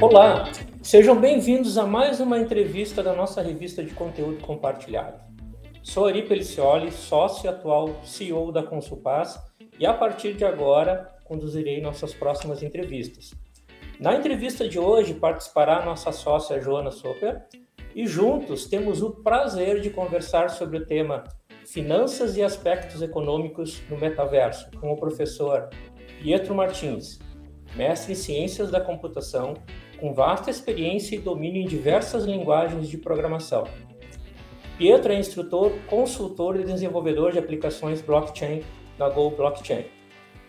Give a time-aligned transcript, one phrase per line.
[0.00, 0.50] Olá,
[0.82, 5.20] sejam bem-vindos a mais uma entrevista da nossa revista de conteúdo compartilhado.
[5.84, 9.38] Sou Ari Pelicioli, sócio atual CEO da Consulpaz,
[9.78, 13.30] e a partir de agora conduzirei nossas próximas entrevistas.
[14.00, 17.46] Na entrevista de hoje participará nossa sócia Joana Soper,
[17.94, 21.22] e juntos temos o prazer de conversar sobre o tema
[21.72, 25.68] Finanças e Aspectos Econômicos no Metaverso, com o professor
[26.20, 27.20] Pietro Martins,
[27.76, 29.54] mestre em Ciências da Computação,
[30.00, 33.68] com vasta experiência e domínio em diversas linguagens de programação.
[34.78, 38.64] Pietro é instrutor, consultor e desenvolvedor de aplicações blockchain
[38.98, 39.84] na Go Blockchain.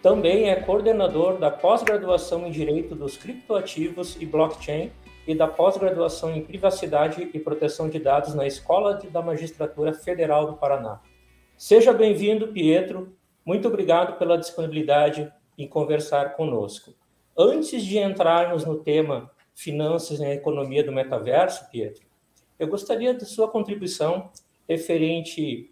[0.02, 4.92] Também é coordenador da pós-graduação em Direito dos Criptoativos e Blockchain
[5.28, 10.54] e da pós-graduação em Privacidade e Proteção de Dados na Escola da Magistratura Federal do
[10.54, 11.00] Paraná.
[11.64, 13.16] Seja bem-vindo, Pietro.
[13.46, 16.92] Muito obrigado pela disponibilidade em conversar conosco.
[17.38, 22.04] Antes de entrarmos no tema finanças e economia do metaverso, Pietro,
[22.58, 24.32] eu gostaria da sua contribuição
[24.68, 25.70] referente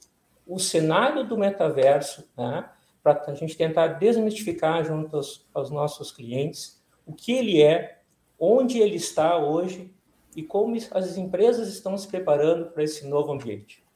[0.47, 2.69] ao cenário do metaverso, né,
[3.01, 8.01] para a gente tentar desmistificar junto aos, aos nossos clientes o que ele é,
[8.39, 9.91] onde ele está hoje
[10.35, 13.88] e como as empresas estão se preparando para esse novo ambiente.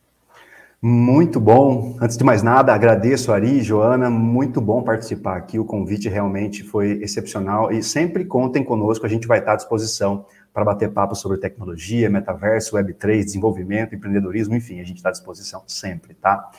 [0.86, 1.96] Muito bom.
[2.02, 5.58] Antes de mais nada, agradeço Ari, Joana, muito bom participar aqui.
[5.58, 10.26] O convite realmente foi excepcional e sempre contem conosco, a gente vai estar à disposição
[10.54, 15.64] para bater papo sobre tecnologia, metaverso, Web3, desenvolvimento, empreendedorismo, enfim, a gente está à disposição
[15.66, 16.52] sempre, tá?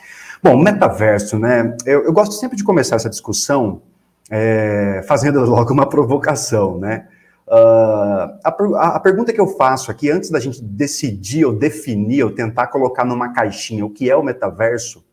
[0.43, 1.77] Bom, metaverso, né?
[1.85, 3.83] Eu, eu gosto sempre de começar essa discussão
[4.31, 7.09] é, fazendo logo uma provocação, né?
[7.55, 12.35] Uh, a, a, pergunta que eu faço aqui, antes da gente decidir ou definir ou
[12.35, 15.05] tentar colocar numa caixinha o que é o metaverso,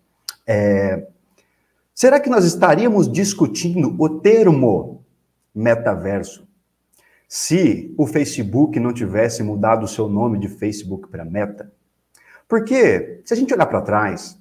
[0.48, 1.08] é:
[1.94, 5.06] será que nós estaríamos discutindo o termo
[5.54, 6.48] metaverso
[7.28, 11.72] se o Facebook não tivesse mudado o seu nome de Facebook para Meta?
[12.48, 14.36] Porque, se a gente olhar para trás,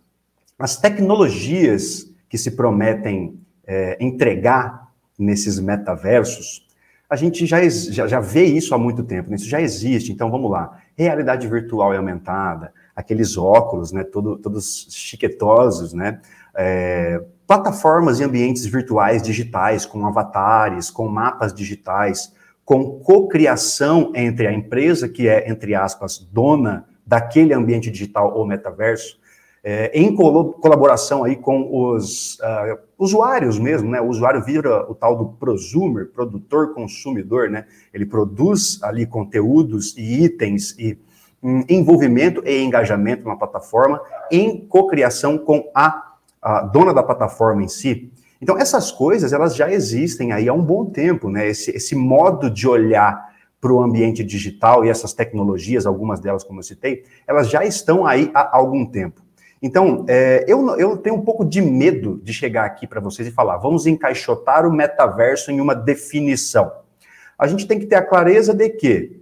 [0.58, 6.66] as tecnologias que se prometem é, entregar nesses metaversos,
[7.10, 9.34] a gente já, já, já vê isso há muito tempo, né?
[9.34, 10.12] isso já existe.
[10.12, 14.04] Então vamos lá: realidade virtual e aumentada, aqueles óculos, né?
[14.04, 16.20] Todo, todos chiquetosos, né?
[16.54, 22.32] É, plataformas e ambientes virtuais digitais, com avatares, com mapas digitais,
[22.64, 29.18] com cocriação entre a empresa, que é, entre aspas, dona daquele ambiente digital ou metaverso,
[29.62, 34.00] é, em colaboração aí com os uh, usuários mesmo, né?
[34.00, 37.66] O usuário vira o tal do prosumer, produtor consumidor, né?
[37.92, 40.98] Ele produz ali conteúdos e itens e
[41.42, 44.00] um, envolvimento e engajamento na plataforma
[44.30, 48.10] em cocriação com a, a, dona da plataforma em si.
[48.40, 51.46] Então essas coisas elas já existem aí há um bom tempo, né?
[51.46, 53.28] Esse, esse modo de olhar
[53.60, 58.06] para o ambiente digital e essas tecnologias, algumas delas como eu citei, elas já estão
[58.06, 59.20] aí há algum tempo.
[59.62, 63.32] Então, é, eu, eu tenho um pouco de medo de chegar aqui para vocês e
[63.32, 66.72] falar, vamos encaixotar o metaverso em uma definição.
[67.38, 69.20] A gente tem que ter a clareza de que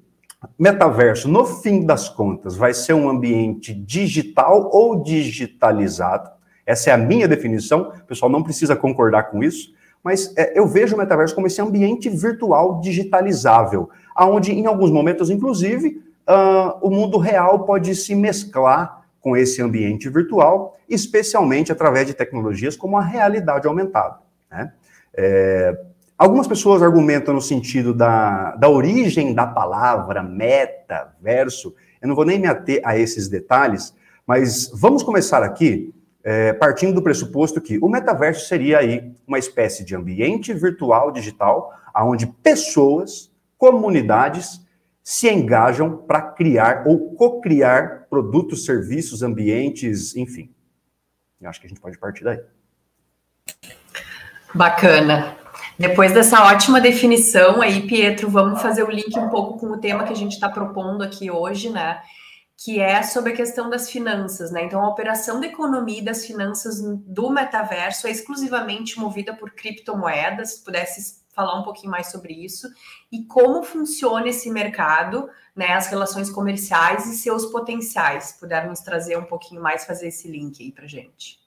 [0.56, 6.31] metaverso, no fim das contas, vai ser um ambiente digital ou digitalizado.
[6.65, 9.75] Essa é a minha definição, o pessoal não precisa concordar com isso,
[10.05, 15.31] mas é, eu vejo o metaverso como esse ambiente virtual digitalizável, aonde em alguns momentos,
[15.31, 22.14] inclusive, uh, o mundo real pode se mesclar com esse ambiente virtual, especialmente através de
[22.14, 24.18] tecnologias como a realidade aumentada.
[24.50, 24.72] Né?
[25.14, 25.78] É,
[26.16, 32.38] algumas pessoas argumentam no sentido da, da origem da palavra metaverso, eu não vou nem
[32.38, 33.94] me ater a esses detalhes,
[34.26, 35.92] mas vamos começar aqui
[36.22, 41.72] é, partindo do pressuposto que o metaverso seria aí uma espécie de ambiente virtual digital,
[41.96, 44.60] onde pessoas, comunidades
[45.08, 50.54] se engajam para criar ou co-criar produtos, serviços, ambientes, enfim.
[51.41, 52.38] Eu acho que a gente pode partir daí.
[54.55, 55.34] Bacana.
[55.78, 60.05] Depois dessa ótima definição aí, Pietro, vamos fazer o link um pouco com o tema
[60.05, 62.02] que a gente está propondo aqui hoje, né?
[62.55, 64.62] Que é sobre a questão das finanças, né?
[64.62, 70.56] Então, a operação da economia e das finanças do metaverso é exclusivamente movida por criptomoedas.
[70.56, 71.00] Se pudesse
[71.38, 72.69] falar um pouquinho mais sobre isso
[73.12, 78.32] e como funciona esse mercado, né, as relações comerciais e seus potenciais.
[78.32, 81.38] Pudermos trazer um pouquinho mais, fazer esse link aí para gente.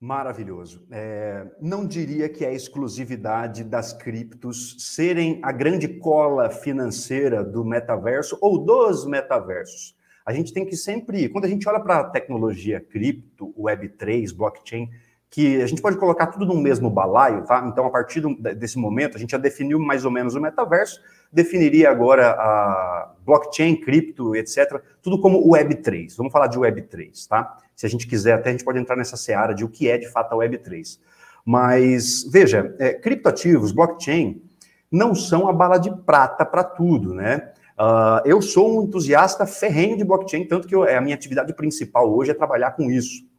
[0.00, 0.84] Maravilhoso.
[0.90, 8.36] É, não diria que é exclusividade das criptos serem a grande cola financeira do metaverso
[8.40, 9.96] ou dos metaversos.
[10.26, 14.90] A gente tem que sempre, quando a gente olha para a tecnologia cripto, Web3, blockchain,
[15.32, 17.64] que a gente pode colocar tudo no mesmo balaio, tá?
[17.66, 21.00] Então, a partir do, desse momento, a gente já definiu mais ou menos o metaverso,
[21.32, 26.14] definiria agora a blockchain, cripto, etc., tudo como Web3.
[26.18, 27.56] Vamos falar de Web3, tá?
[27.74, 29.96] Se a gente quiser, até a gente pode entrar nessa seara de o que é
[29.96, 30.98] de fato a Web3.
[31.46, 34.42] Mas, veja, é, criptoativos, blockchain,
[34.90, 37.52] não são a bala de prata para tudo, né?
[37.72, 41.54] Uh, eu sou um entusiasta ferrenho de blockchain, tanto que eu, é a minha atividade
[41.54, 43.31] principal hoje é trabalhar com isso.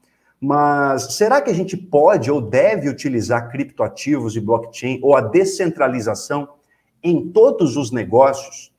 [0.46, 6.50] Mas será que a gente pode ou deve utilizar criptoativos e blockchain ou a descentralização
[7.02, 8.70] em todos os negócios?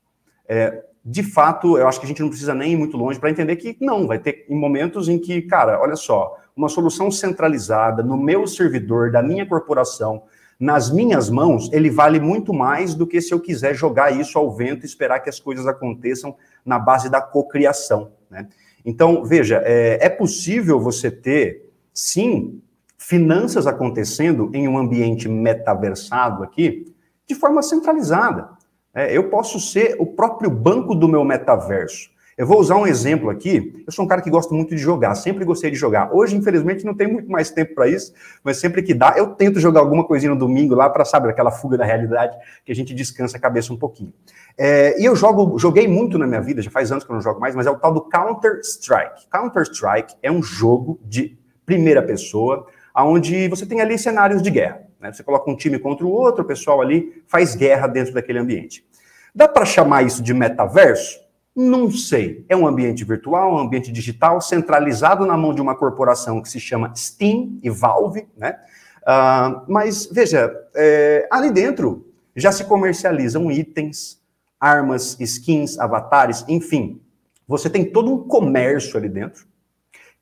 [0.47, 3.31] É, de fato, eu acho que a gente não precisa nem ir muito longe para
[3.31, 8.15] entender que não, vai ter momentos em que, cara, olha só, uma solução centralizada no
[8.15, 10.21] meu servidor, da minha corporação,
[10.59, 14.51] nas minhas mãos, ele vale muito mais do que se eu quiser jogar isso ao
[14.51, 18.47] vento e esperar que as coisas aconteçam na base da cocriação, né?
[18.85, 22.61] Então, veja, é, é possível você ter, sim,
[22.97, 26.93] finanças acontecendo em um ambiente metaversado aqui,
[27.27, 28.49] de forma centralizada.
[28.93, 32.09] É, eu posso ser o próprio banco do meu metaverso.
[32.37, 33.81] Eu vou usar um exemplo aqui.
[33.87, 36.13] Eu sou um cara que gosta muito de jogar, sempre gostei de jogar.
[36.13, 39.57] Hoje, infelizmente, não tem muito mais tempo para isso, mas sempre que dá, eu tento
[39.57, 42.93] jogar alguma coisinha no domingo lá para, saber aquela fuga da realidade que a gente
[42.93, 44.11] descansa a cabeça um pouquinho.
[44.57, 47.21] É, e eu jogo, joguei muito na minha vida, já faz anos que eu não
[47.21, 49.29] jogo mais, mas é o tal do Counter-Strike.
[49.31, 52.67] Counter-Strike é um jogo de primeira pessoa,
[52.97, 54.81] onde você tem ali cenários de guerra.
[54.99, 55.13] Né?
[55.13, 58.85] Você coloca um time contra o outro, o pessoal ali faz guerra dentro daquele ambiente.
[59.33, 61.24] Dá para chamar isso de metaverso?
[61.55, 62.45] Não sei.
[62.49, 66.59] É um ambiente virtual, um ambiente digital, centralizado na mão de uma corporação que se
[66.59, 68.59] chama Steam e Valve, né?
[69.03, 74.19] Uh, mas, veja, é, ali dentro já se comercializam itens,
[74.59, 76.99] armas, skins, avatares, enfim.
[77.47, 79.47] Você tem todo um comércio ali dentro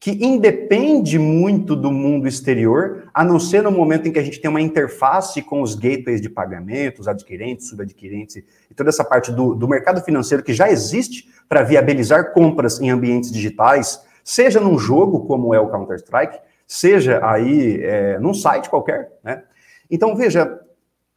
[0.04, 4.42] que independe muito do mundo exterior, a não ser no momento em que a gente
[4.42, 9.56] tem uma interface com os gateways de pagamentos, adquirentes, subadquirentes e toda essa parte do,
[9.56, 15.26] do mercado financeiro que já existe para viabilizar compras em ambientes digitais, seja num jogo
[15.26, 19.44] como é o Counter-Strike, seja aí é, num site qualquer, né?
[19.90, 20.60] Então, veja,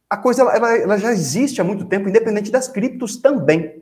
[0.09, 3.76] a coisa ela, ela já existe há muito tempo, independente das criptos também.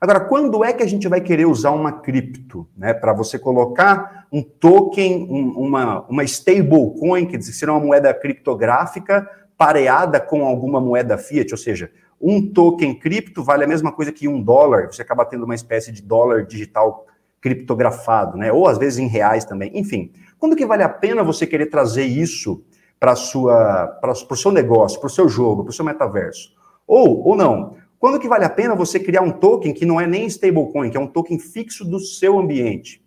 [0.00, 4.26] Agora, quando é que a gente vai querer usar uma cripto, né, para você colocar
[4.30, 11.16] um token, um, uma, uma stablecoin, que será uma moeda criptográfica pareada com alguma moeda
[11.16, 11.90] fiat, ou seja,
[12.20, 15.90] um token cripto vale a mesma coisa que um dólar, você acaba tendo uma espécie
[15.90, 17.06] de dólar digital
[17.40, 20.12] criptografado, né, ou às vezes em reais também, enfim.
[20.38, 22.62] Quando que vale a pena você querer trazer isso
[22.98, 26.54] para o seu negócio, para o seu jogo, para o seu metaverso?
[26.86, 27.76] Ou, ou não?
[27.98, 30.96] Quando que vale a pena você criar um token que não é nem stablecoin, que
[30.96, 33.02] é um token fixo do seu ambiente?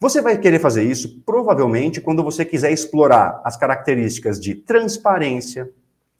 [0.00, 5.68] Você vai querer fazer isso provavelmente quando você quiser explorar as características de transparência,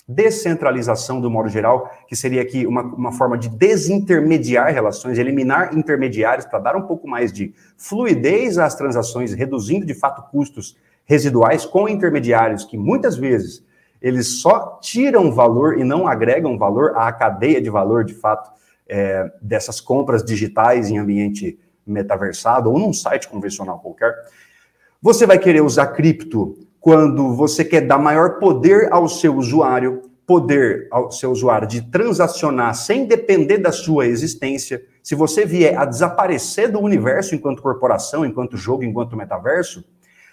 [0.08, 6.46] descentralização do modo geral, que seria aqui uma, uma forma de desintermediar relações, eliminar intermediários
[6.46, 11.88] para dar um pouco mais de fluidez às transações, reduzindo de fato custos residuais com
[11.88, 13.62] intermediários que muitas vezes
[14.00, 18.50] eles só tiram valor e não agregam valor à cadeia de valor, de fato,
[18.88, 24.14] é, dessas compras digitais em ambiente metaversado ou num site convencional qualquer.
[25.00, 30.88] Você vai querer usar cripto quando você quer dar maior poder ao seu usuário, poder
[30.90, 34.82] ao seu usuário de transacionar sem depender da sua existência.
[35.02, 39.84] Se você vier a desaparecer do universo enquanto corporação, enquanto jogo, enquanto metaverso,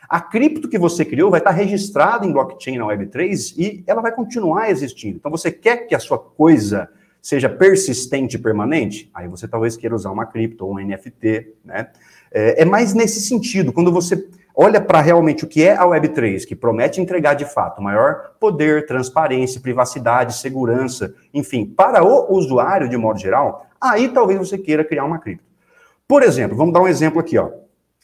[0.08, 4.12] a cripto que você criou vai estar registrada em blockchain na Web3 e ela vai
[4.12, 5.18] continuar existindo.
[5.18, 6.90] Então, você quer que a sua coisa
[7.22, 9.10] seja persistente e permanente?
[9.14, 11.88] Aí você talvez queira usar uma cripto ou um NFT, né?
[12.32, 16.46] É, é mais nesse sentido, quando você olha para realmente o que é a Web3,
[16.46, 22.96] que promete entregar de fato maior poder, transparência, privacidade, segurança, enfim, para o usuário de
[22.96, 25.44] modo geral, aí talvez você queira criar uma cripto.
[26.08, 27.50] Por exemplo, vamos dar um exemplo aqui, ó.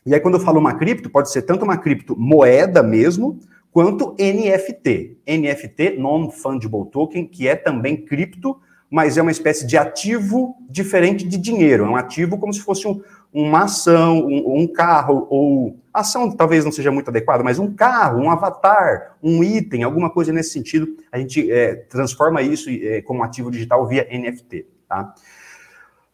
[0.05, 3.39] E aí, quando eu falo uma cripto, pode ser tanto uma cripto moeda mesmo,
[3.71, 5.17] quanto NFT.
[5.27, 11.37] NFT, Non-Fungible Token, que é também cripto, mas é uma espécie de ativo diferente de
[11.37, 11.85] dinheiro.
[11.85, 16.65] É um ativo como se fosse um, uma ação, um, um, carro, ou ação talvez
[16.65, 20.87] não seja muito adequada, mas um carro, um avatar, um item, alguma coisa nesse sentido,
[21.11, 24.65] a gente é, transforma isso é, como ativo digital via NFT.
[24.89, 25.13] Tá?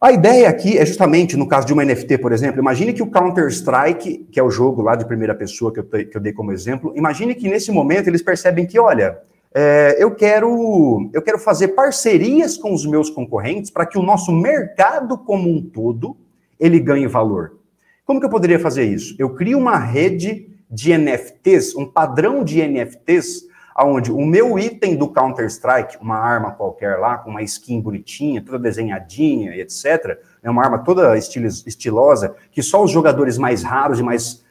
[0.00, 3.10] A ideia aqui é justamente, no caso de uma NFT, por exemplo, imagine que o
[3.10, 6.52] Counter-Strike, que é o jogo lá de primeira pessoa que eu, que eu dei como
[6.52, 9.18] exemplo, imagine que nesse momento eles percebem que, olha,
[9.52, 14.30] é, eu, quero, eu quero fazer parcerias com os meus concorrentes para que o nosso
[14.30, 16.16] mercado como um todo,
[16.60, 17.58] ele ganhe valor.
[18.04, 19.16] Como que eu poderia fazer isso?
[19.18, 23.47] Eu crio uma rede de NFTs, um padrão de NFTs,
[23.86, 28.58] onde o meu item do Counter-Strike, uma arma qualquer lá, com uma skin bonitinha, toda
[28.58, 34.44] desenhadinha etc., é uma arma toda estilosa, que só os jogadores mais raros e mais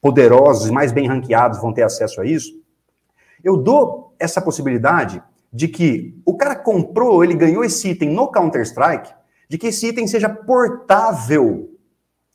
[0.00, 2.60] poderosos e mais bem ranqueados vão ter acesso a isso.
[3.42, 5.22] Eu dou essa possibilidade
[5.52, 9.12] de que o cara comprou, ele ganhou esse item no Counter-Strike,
[9.48, 11.70] de que esse item seja portável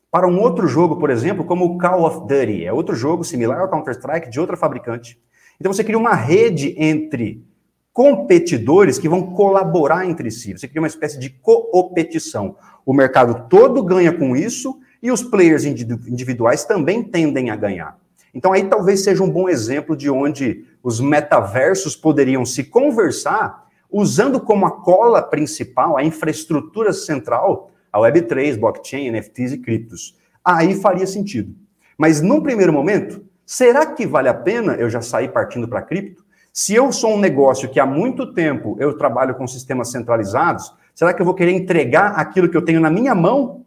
[0.10, 2.64] para um outro jogo, por exemplo, como o Call of Duty.
[2.64, 5.20] É outro jogo similar ao Counter-Strike de outra fabricante.
[5.60, 7.44] Então você cria uma rede entre
[7.92, 10.54] competidores que vão colaborar entre si.
[10.54, 12.56] Você cria uma espécie de coopetição.
[12.86, 17.98] O mercado todo ganha com isso e os players individuais também tendem a ganhar.
[18.34, 24.40] Então aí talvez seja um bom exemplo de onde os metaversos poderiam se conversar usando
[24.40, 30.16] como a cola principal, a infraestrutura central, a Web3, blockchain, NFTs e criptos.
[30.46, 31.56] Aí faria sentido.
[31.98, 36.24] Mas num primeiro momento, será que vale a pena eu já sair partindo para cripto?
[36.52, 41.14] Se eu sou um negócio que há muito tempo eu trabalho com sistemas centralizados, será
[41.14, 43.66] que eu vou querer entregar aquilo que eu tenho na minha mão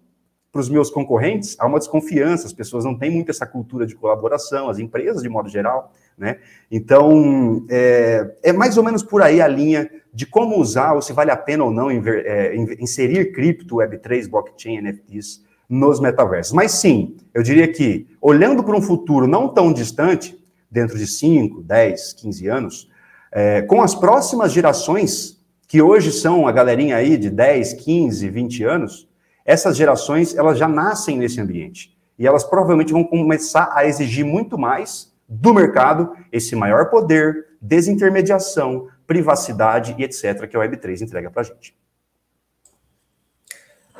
[0.52, 1.56] para os meus concorrentes?
[1.58, 5.28] Há uma desconfiança, as pessoas não têm muito essa cultura de colaboração, as empresas de
[5.28, 6.38] modo geral, né?
[6.70, 11.12] Então, é, é mais ou menos por aí a linha de como usar, ou se
[11.12, 16.52] vale a pena ou não inver, é, inserir cripto, Web3, blockchain, NFTs nos metaversos.
[16.52, 20.36] Mas sim, eu diria que, olhando para um futuro não tão distante,
[20.68, 22.90] dentro de 5, 10, 15 anos,
[23.32, 28.64] é, com as próximas gerações, que hoje são a galerinha aí de 10, 15, 20
[28.64, 29.08] anos,
[29.44, 31.96] essas gerações, elas já nascem nesse ambiente.
[32.18, 38.88] E elas provavelmente vão começar a exigir muito mais do mercado esse maior poder, desintermediação,
[39.06, 41.74] privacidade e etc., que a Web3 entrega para a gente.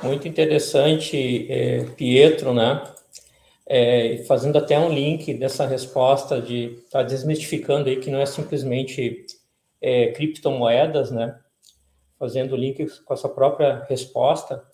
[0.02, 2.82] Muito interessante, é, Pietro, né?
[3.66, 9.26] É, fazendo até um link dessa resposta de tá desmistificando aí que não é simplesmente
[9.80, 11.38] é, criptomoedas, né?
[12.18, 14.64] Fazendo link com a sua própria resposta,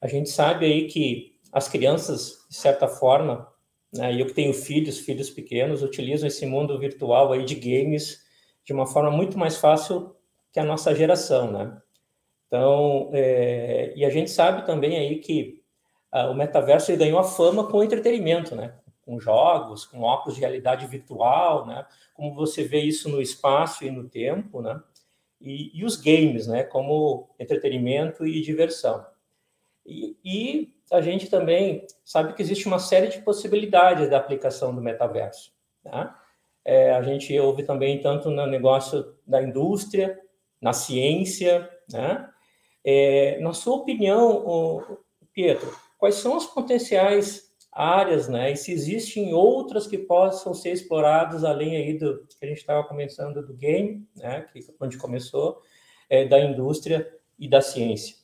[0.00, 3.46] a gente sabe aí que as crianças, de certa forma,
[3.92, 8.22] né, eu que tenho filhos, filhos pequenos, utilizam esse mundo virtual aí de games
[8.64, 10.16] de uma forma muito mais fácil
[10.50, 11.76] que a nossa geração, né?
[12.52, 15.62] Então, é, e a gente sabe também aí que
[16.10, 18.74] ah, o metaverso ganhou a fama com entretenimento, né?
[19.00, 21.86] Com jogos, com óculos de realidade virtual, né?
[22.12, 24.78] Como você vê isso no espaço e no tempo, né?
[25.40, 26.62] E, e os games, né?
[26.62, 29.02] Como entretenimento e diversão.
[29.86, 34.82] E, e a gente também sabe que existe uma série de possibilidades da aplicação do
[34.82, 36.14] metaverso, né?
[36.64, 40.20] é, a gente ouve também tanto no negócio da indústria,
[40.60, 42.28] na ciência, né?
[42.84, 44.98] É, na sua opinião,
[45.32, 48.52] Pietro, quais são as potenciais áreas, né?
[48.52, 52.84] E se existem outras que possam ser exploradas além aí do que a gente estava
[52.84, 54.44] começando do game, né?
[54.52, 55.62] Que onde começou,
[56.10, 57.08] é, da indústria
[57.38, 58.16] e da ciência.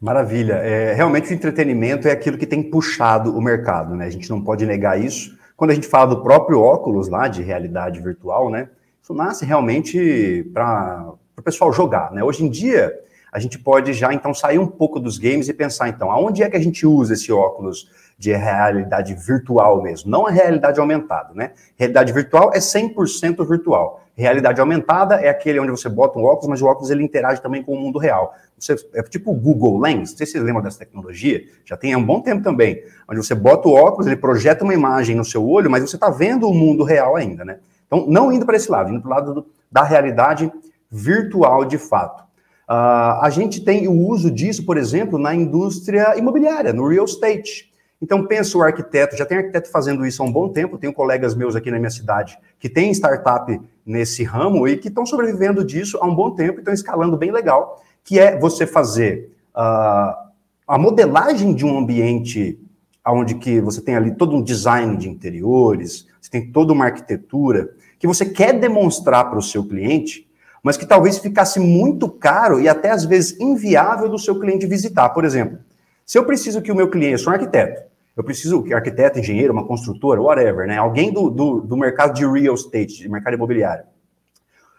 [0.00, 0.54] Maravilha.
[0.54, 4.06] É, realmente o entretenimento é aquilo que tem puxado o mercado, né?
[4.06, 5.38] A gente não pode negar isso.
[5.56, 8.70] Quando a gente fala do próprio óculos lá de realidade virtual, né?
[9.02, 12.22] Isso nasce realmente para o pessoal jogar, né?
[12.22, 12.92] Hoje em dia,
[13.32, 16.50] a gente pode já então sair um pouco dos games e pensar então, aonde é
[16.50, 21.52] que a gente usa esse óculos de realidade virtual mesmo, não a realidade aumentada, né?
[21.76, 24.04] Realidade virtual é 100% virtual.
[24.14, 27.62] Realidade aumentada é aquele onde você bota um óculos, mas o óculos ele interage também
[27.62, 28.34] com o mundo real.
[28.58, 31.94] Você, é tipo o Google Lens, não sei se vocês lembram dessa tecnologia, já tem
[31.94, 35.24] há um bom tempo também, onde você bota o óculos, ele projeta uma imagem no
[35.24, 37.60] seu olho, mas você está vendo o mundo real ainda, né?
[37.86, 40.52] Então, não indo para esse lado, indo para o lado do, da realidade
[40.90, 42.22] virtual de fato.
[42.68, 47.70] Uh, a gente tem o uso disso, por exemplo, na indústria imobiliária, no real estate.
[48.02, 51.34] Então, pensa o arquiteto, já tem arquiteto fazendo isso há um bom tempo, tenho colegas
[51.34, 55.98] meus aqui na minha cidade que têm startup nesse ramo e que estão sobrevivendo disso
[56.00, 60.30] há um bom tempo e estão escalando bem legal que é você fazer uh,
[60.66, 62.58] a modelagem de um ambiente
[63.06, 67.70] onde que você tem ali todo um design de interiores, você tem toda uma arquitetura
[67.98, 70.28] que você quer demonstrar para o seu cliente,
[70.62, 75.08] mas que talvez ficasse muito caro e até às vezes inviável do seu cliente visitar.
[75.10, 75.58] Por exemplo,
[76.04, 77.82] se eu preciso que o meu cliente, eu sou um arquiteto,
[78.16, 80.76] eu preciso que arquiteto, engenheiro, uma construtora, whatever, né?
[80.76, 83.84] Alguém do, do, do mercado de real estate, de mercado imobiliário.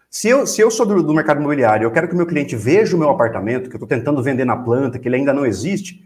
[0.10, 2.56] Se eu, se eu sou do, do mercado imobiliário, eu quero que o meu cliente
[2.56, 5.46] veja o meu apartamento, que eu estou tentando vender na planta, que ele ainda não
[5.46, 6.06] existe,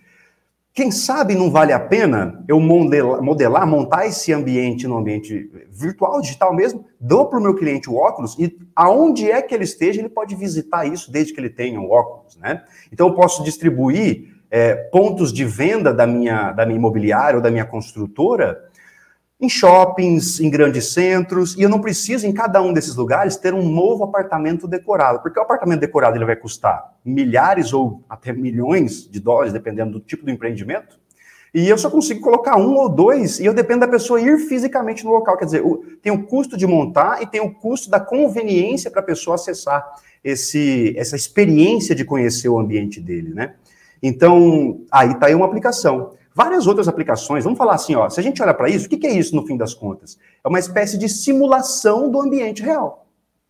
[0.75, 6.19] quem sabe não vale a pena eu modelar, modelar montar esse ambiente no ambiente virtual,
[6.19, 10.01] digital mesmo, dou para o meu cliente o óculos e aonde é que ele esteja,
[10.01, 12.61] ele pode visitar isso desde que ele tenha o óculos, né?
[12.91, 17.49] Então eu posso distribuir é, pontos de venda da minha, da minha imobiliária ou da
[17.49, 18.61] minha construtora
[19.39, 23.53] em shoppings, em grandes centros, e eu não preciso em cada um desses lugares ter
[23.53, 29.09] um novo apartamento decorado, porque o apartamento decorado ele vai custar milhares ou até milhões
[29.09, 30.97] de dólares, dependendo do tipo do empreendimento,
[31.55, 35.05] e eu só consigo colocar um ou dois, e eu dependo da pessoa ir fisicamente
[35.05, 35.37] no local.
[35.37, 35.63] Quer dizer,
[36.01, 39.85] tem o custo de montar e tem o custo da conveniência para a pessoa acessar
[40.21, 43.53] esse, essa experiência de conhecer o ambiente dele, né?
[44.03, 46.11] Então, aí está aí uma aplicação.
[46.35, 49.07] Várias outras aplicações, vamos falar assim, ó, se a gente olha para isso, o que,
[49.07, 50.19] é isso no fim das contas?
[50.43, 53.07] É uma espécie de simulação do ambiente real,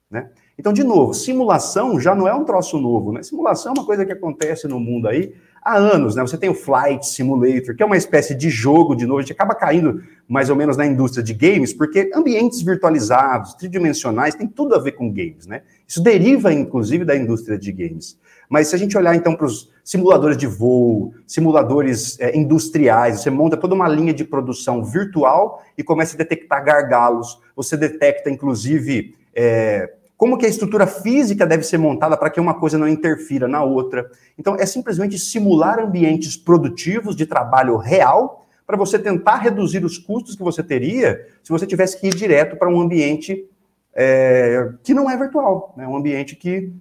[0.10, 0.30] né?
[0.58, 3.24] Então, de novo, simulação já não é um troço novo, né?
[3.24, 6.22] Simulação é uma coisa que acontece no mundo aí há anos, né?
[6.22, 9.34] Você tem o Flight Simulator, que é uma espécie de jogo, de novo, a gente
[9.34, 14.76] acaba caindo mais ou menos na indústria de games, porque ambientes virtualizados, tridimensionais, tem tudo
[14.76, 15.64] a ver com games, né?
[15.88, 18.16] Isso deriva, inclusive, da indústria de games.
[18.50, 23.30] Mas se a gente olhar, então, para os simuladores de voo, simuladores é, industriais, você
[23.30, 29.16] monta toda uma linha de produção virtual e começa a detectar gargalos, você detecta, inclusive,
[29.36, 33.48] é, como que a estrutura física deve ser montada para que uma coisa não interfira
[33.48, 34.10] na outra.
[34.38, 40.36] Então, é simplesmente simular ambientes produtivos de trabalho real para você tentar reduzir os custos
[40.36, 43.48] que você teria se você tivesse que ir direto para um ambiente
[43.94, 45.88] é, que não é virtual, né?
[45.88, 46.74] um ambiente que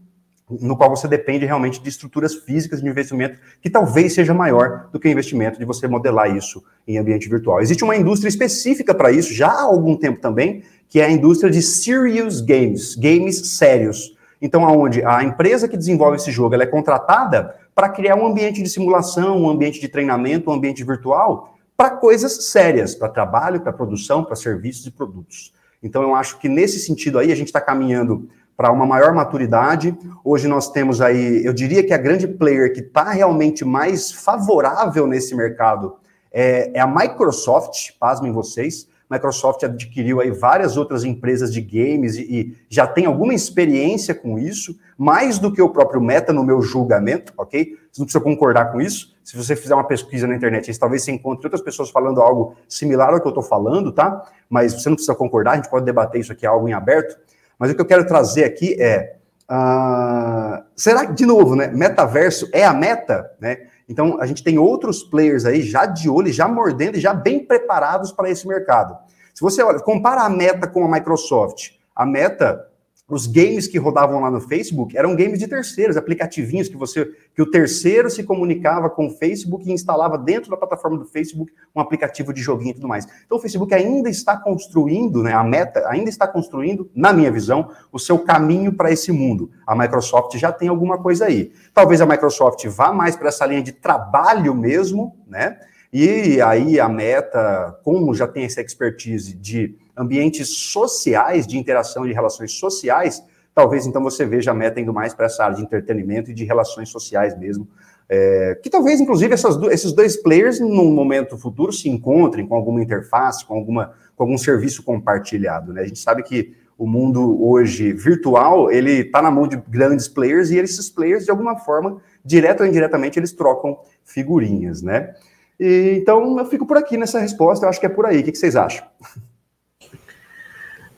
[0.48, 5.00] no qual você depende realmente de estruturas físicas de investimento que talvez seja maior do
[5.00, 7.60] que o investimento de você modelar isso em ambiente virtual.
[7.60, 11.50] Existe uma indústria específica para isso já há algum tempo também, que é a indústria
[11.50, 14.14] de serious games, games sérios.
[14.40, 18.68] Então, aonde a empresa que desenvolve esse jogo é contratada para criar um ambiente de
[18.68, 24.22] simulação, um ambiente de treinamento, um ambiente virtual para coisas sérias, para trabalho, para produção,
[24.22, 25.52] para serviços e produtos.
[25.82, 29.96] Então, eu acho que nesse sentido aí a gente está caminhando para uma maior maturidade.
[30.24, 35.06] Hoje nós temos aí, eu diria que a grande player que está realmente mais favorável
[35.06, 35.96] nesse mercado
[36.36, 38.88] é, é, a Microsoft, pasmem vocês.
[39.08, 44.36] Microsoft adquiriu aí várias outras empresas de games e, e, já tem alguma experiência com
[44.36, 47.76] isso, mais do que o próprio Meta no meu julgamento, ok?
[47.92, 49.14] Você não precisa concordar com isso.
[49.22, 53.12] Se você fizer uma pesquisa na internet, talvez você encontre outras pessoas falando algo similar
[53.12, 54.26] ao que eu estou falando, tá?
[54.50, 57.16] Mas você não precisa concordar, a gente pode debater isso aqui, algo em aberto.
[57.58, 59.16] Mas o que eu quero trazer aqui é.
[59.50, 61.68] Uh, será que, de novo, né?
[61.68, 63.58] Metaverso é a meta, né?
[63.88, 67.44] Então, a gente tem outros players aí já de olho, já mordendo e já bem
[67.44, 68.96] preparados para esse mercado.
[69.34, 72.66] Se você olha, compara a meta com a Microsoft, a meta
[73.08, 77.42] os games que rodavam lá no Facebook eram games de terceiros, aplicativinhos que você que
[77.42, 81.80] o terceiro se comunicava com o Facebook e instalava dentro da plataforma do Facebook um
[81.80, 83.06] aplicativo de joguinho e tudo mais.
[83.26, 87.70] Então o Facebook ainda está construindo, né, a Meta ainda está construindo, na minha visão,
[87.92, 89.50] o seu caminho para esse mundo.
[89.66, 91.52] A Microsoft já tem alguma coisa aí.
[91.74, 95.58] Talvez a Microsoft vá mais para essa linha de trabalho mesmo, né?
[95.92, 102.12] E aí a Meta, como já tem essa expertise de ambientes sociais, de interação de
[102.12, 103.22] relações sociais,
[103.54, 106.44] talvez então você veja a meta indo mais para essa área de entretenimento e de
[106.44, 107.68] relações sociais mesmo.
[108.08, 112.82] É, que talvez, inclusive, essas, esses dois players, num momento futuro, se encontrem com alguma
[112.82, 115.72] interface, com, alguma, com algum serviço compartilhado.
[115.72, 115.82] Né?
[115.82, 120.50] A gente sabe que o mundo hoje virtual, ele está na mão de grandes players
[120.50, 125.14] e esses players, de alguma forma, direto ou indiretamente, eles trocam figurinhas, né?
[125.58, 128.20] E, então, eu fico por aqui nessa resposta, eu acho que é por aí.
[128.20, 128.84] O que, que vocês acham?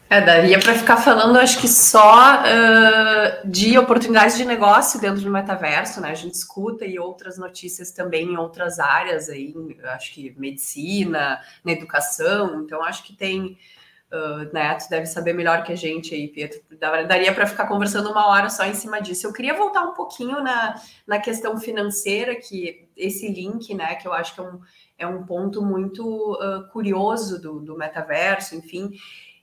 [0.08, 5.30] É, daria para ficar falando, acho que só uh, de oportunidades de negócio dentro do
[5.30, 6.10] metaverso, né?
[6.10, 9.52] A gente escuta e outras notícias também em outras áreas, aí,
[9.94, 13.58] acho que medicina, na educação, então acho que tem.
[14.06, 16.60] Uh, né, tu deve saber melhor que a gente aí, Pietro.
[16.78, 19.26] Daria para ficar conversando uma hora só em cima disso.
[19.26, 24.12] Eu queria voltar um pouquinho na, na questão financeira, que esse link, né, que eu
[24.12, 24.60] acho que é um,
[24.96, 28.92] é um ponto muito uh, curioso do, do metaverso, enfim.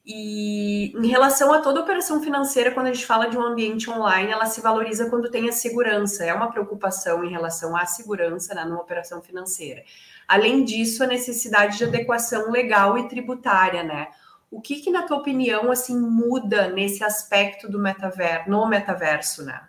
[0.06, 4.32] E em relação a toda operação financeira, quando a gente fala de um ambiente online,
[4.32, 6.26] ela se valoriza quando tem a segurança.
[6.26, 9.82] É uma preocupação em relação à segurança né, numa operação financeira.
[10.28, 14.08] Além disso, a necessidade de adequação legal e tributária, né?
[14.52, 19.62] O que, que na tua opinião, assim, muda nesse aspecto do metaverso, no metaverso, né?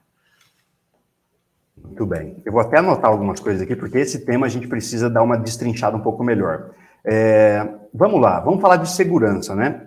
[1.76, 2.42] Muito bem.
[2.44, 5.38] Eu vou até anotar algumas coisas aqui, porque esse tema a gente precisa dar uma
[5.38, 6.70] destrinchada um pouco melhor.
[7.04, 9.86] É, vamos lá, vamos falar de segurança, né?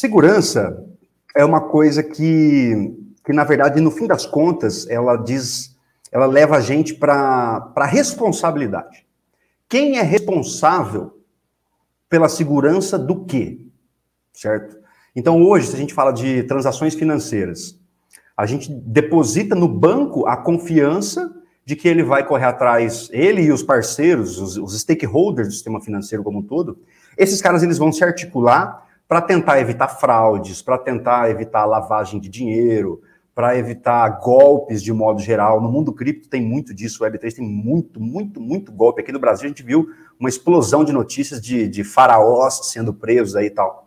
[0.00, 0.80] Segurança
[1.34, 5.76] é uma coisa que, que, na verdade, no fim das contas, ela diz,
[6.12, 9.04] ela leva a gente para a responsabilidade.
[9.68, 11.18] Quem é responsável
[12.08, 13.66] pela segurança do quê?
[14.32, 14.76] Certo?
[15.16, 17.76] Então, hoje, se a gente fala de transações financeiras,
[18.36, 21.28] a gente deposita no banco a confiança
[21.64, 25.80] de que ele vai correr atrás, ele e os parceiros, os, os stakeholders do sistema
[25.80, 26.78] financeiro como um todo,
[27.16, 32.28] Esses caras eles vão se articular para tentar evitar fraudes, para tentar evitar lavagem de
[32.28, 33.00] dinheiro,
[33.34, 35.60] para evitar golpes de modo geral.
[35.60, 39.00] No mundo cripto tem muito disso, o Web3 tem muito, muito, muito golpe.
[39.00, 39.88] Aqui no Brasil a gente viu
[40.20, 43.86] uma explosão de notícias de, de faraós sendo presos aí e tal.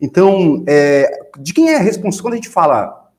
[0.00, 2.22] Então, é, de quem é a responsabilidade?
[2.22, 3.10] Quando a gente fala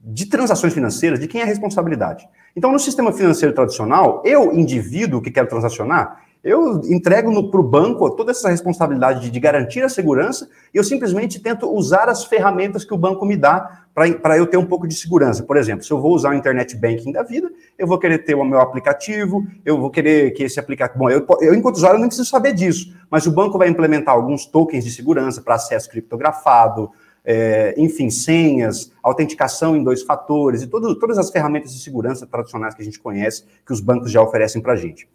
[0.00, 2.26] de transações financeiras, de quem é a responsabilidade?
[2.56, 8.10] Então, no sistema financeiro tradicional, eu, indivíduo que quero transacionar, eu entrego para o banco
[8.10, 12.84] toda essa responsabilidade de, de, garantir a segurança e eu simplesmente tento usar as ferramentas
[12.84, 15.44] que o banco me dá para eu ter um pouco de segurança.
[15.44, 18.34] Por exemplo, se eu vou usar o Internet Banking da vida, eu vou querer ter
[18.34, 20.98] o meu aplicativo, eu vou querer que esse aplicativo.
[21.00, 24.44] Bom, eu, eu enquanto usuário, não preciso saber disso, mas o banco vai implementar alguns
[24.44, 26.90] tokens de segurança para acesso criptografado,
[27.24, 32.74] é, enfim, senhas, autenticação em dois fatores e todo, todas as ferramentas de segurança tradicionais
[32.74, 35.06] que a gente conhece, que os bancos já oferecem para a gente.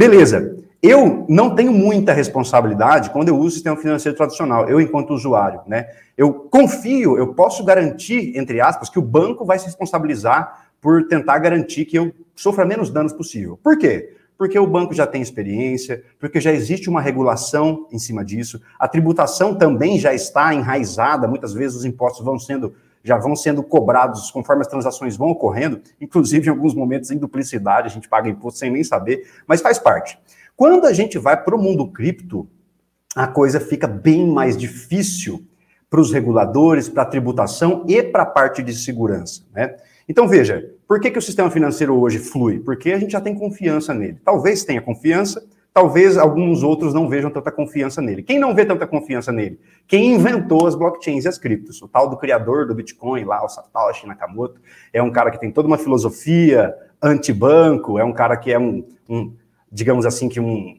[0.00, 5.12] Beleza, eu não tenho muita responsabilidade quando eu uso o sistema financeiro tradicional, eu enquanto
[5.12, 5.88] usuário, né?
[6.16, 11.38] Eu confio, eu posso garantir, entre aspas, que o banco vai se responsabilizar por tentar
[11.40, 13.60] garantir que eu sofra menos danos possível.
[13.62, 14.14] Por quê?
[14.38, 18.88] Porque o banco já tem experiência, porque já existe uma regulação em cima disso, a
[18.88, 24.30] tributação também já está enraizada, muitas vezes os impostos vão sendo já vão sendo cobrados
[24.30, 28.58] conforme as transações vão ocorrendo, inclusive em alguns momentos em duplicidade, a gente paga imposto
[28.58, 30.18] sem nem saber, mas faz parte.
[30.56, 32.46] Quando a gente vai para o mundo cripto,
[33.16, 35.44] a coisa fica bem mais difícil
[35.88, 39.42] para os reguladores, para a tributação e para a parte de segurança.
[39.52, 39.74] Né?
[40.08, 42.60] Então, veja, por que, que o sistema financeiro hoje flui?
[42.60, 44.18] Porque a gente já tem confiança nele.
[44.24, 48.22] Talvez tenha confiança, talvez alguns outros não vejam tanta confiança nele.
[48.22, 49.60] Quem não vê tanta confiança nele?
[49.86, 51.80] Quem inventou as blockchains e as criptos.
[51.80, 54.60] O tal do criador do Bitcoin lá, o Satoshi Nakamoto,
[54.92, 58.84] é um cara que tem toda uma filosofia anti-banco, é um cara que é um,
[59.08, 59.32] um
[59.70, 60.76] digamos assim, que um,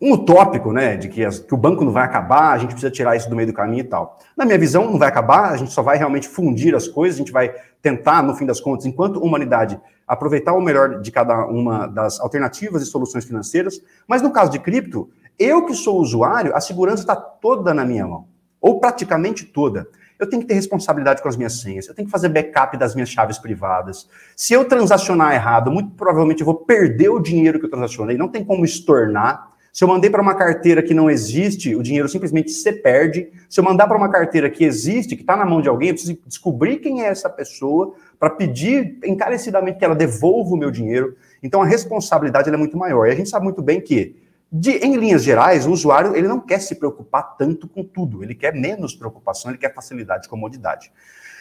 [0.00, 2.90] um utópico, né, de que, as, que, o banco não vai acabar, a gente precisa
[2.90, 4.18] tirar isso do meio do caminho e tal.
[4.36, 7.18] Na minha visão, não vai acabar, a gente só vai realmente fundir as coisas, a
[7.18, 11.86] gente vai tentar, no fim das contas, enquanto humanidade, aproveitar o melhor de cada uma
[11.86, 13.80] das alternativas e soluções financeiras.
[14.06, 18.06] Mas no caso de cripto, eu que sou usuário, a segurança está toda na minha
[18.06, 18.26] mão,
[18.60, 19.88] ou praticamente toda.
[20.18, 22.94] Eu tenho que ter responsabilidade com as minhas senhas, eu tenho que fazer backup das
[22.94, 24.08] minhas chaves privadas.
[24.36, 28.28] Se eu transacionar errado, muito provavelmente eu vou perder o dinheiro que eu transacionei, não
[28.28, 29.48] tem como estornar.
[29.72, 33.30] Se eu mandei para uma carteira que não existe, o dinheiro simplesmente se perde.
[33.48, 35.94] Se eu mandar para uma carteira que existe, que está na mão de alguém, eu
[35.94, 41.16] preciso descobrir quem é essa pessoa para pedir encarecidamente que ela devolva o meu dinheiro.
[41.42, 43.06] Então a responsabilidade é muito maior.
[43.06, 44.16] E a gente sabe muito bem que,
[44.50, 48.22] de, em linhas gerais, o usuário ele não quer se preocupar tanto com tudo.
[48.22, 50.90] Ele quer menos preocupação, ele quer facilidade comodidade.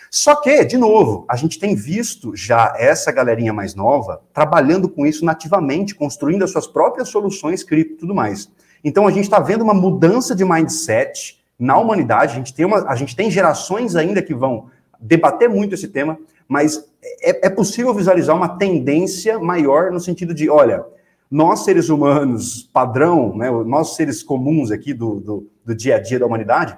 [0.10, 5.06] Só que, de novo, a gente tem visto já essa galerinha mais nova trabalhando com
[5.06, 8.50] isso nativamente, construindo as suas próprias soluções cripto e tudo mais.
[8.84, 12.34] Então a gente está vendo uma mudança de mindset na humanidade.
[12.34, 16.18] A gente, tem uma, a gente tem gerações ainda que vão debater muito esse tema,
[16.48, 16.86] mas
[17.22, 20.86] é, é possível visualizar uma tendência maior no sentido de, olha,
[21.30, 26.18] nós seres humanos padrão, né, nós seres comuns aqui do, do, do dia a dia
[26.18, 26.78] da humanidade,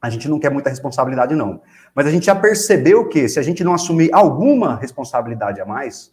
[0.00, 1.60] a gente não quer muita responsabilidade, não.
[1.94, 6.12] Mas a gente já percebeu que, se a gente não assumir alguma responsabilidade a mais,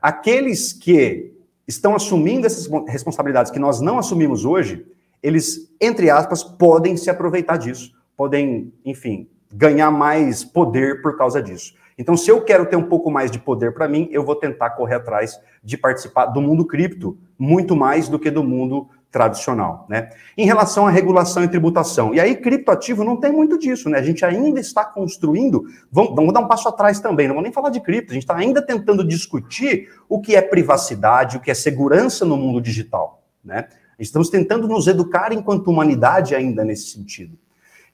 [0.00, 1.32] aqueles que
[1.66, 4.86] estão assumindo essas responsabilidades que nós não assumimos hoje,
[5.22, 11.74] eles, entre aspas, podem se aproveitar disso, podem, enfim, ganhar mais poder por causa disso.
[11.96, 14.70] Então, se eu quero ter um pouco mais de poder para mim, eu vou tentar
[14.70, 20.10] correr atrás de participar do mundo cripto, muito mais do que do mundo tradicional, né?
[20.36, 22.12] Em relação à regulação e tributação.
[22.12, 23.96] E aí, criptoativo não tem muito disso, né?
[23.96, 27.52] A gente ainda está construindo, vamos, vamos dar um passo atrás também, não vou nem
[27.52, 31.48] falar de cripto, a gente está ainda tentando discutir o que é privacidade, o que
[31.48, 33.68] é segurança no mundo digital, né?
[34.00, 37.38] Estamos tentando nos educar enquanto humanidade ainda nesse sentido.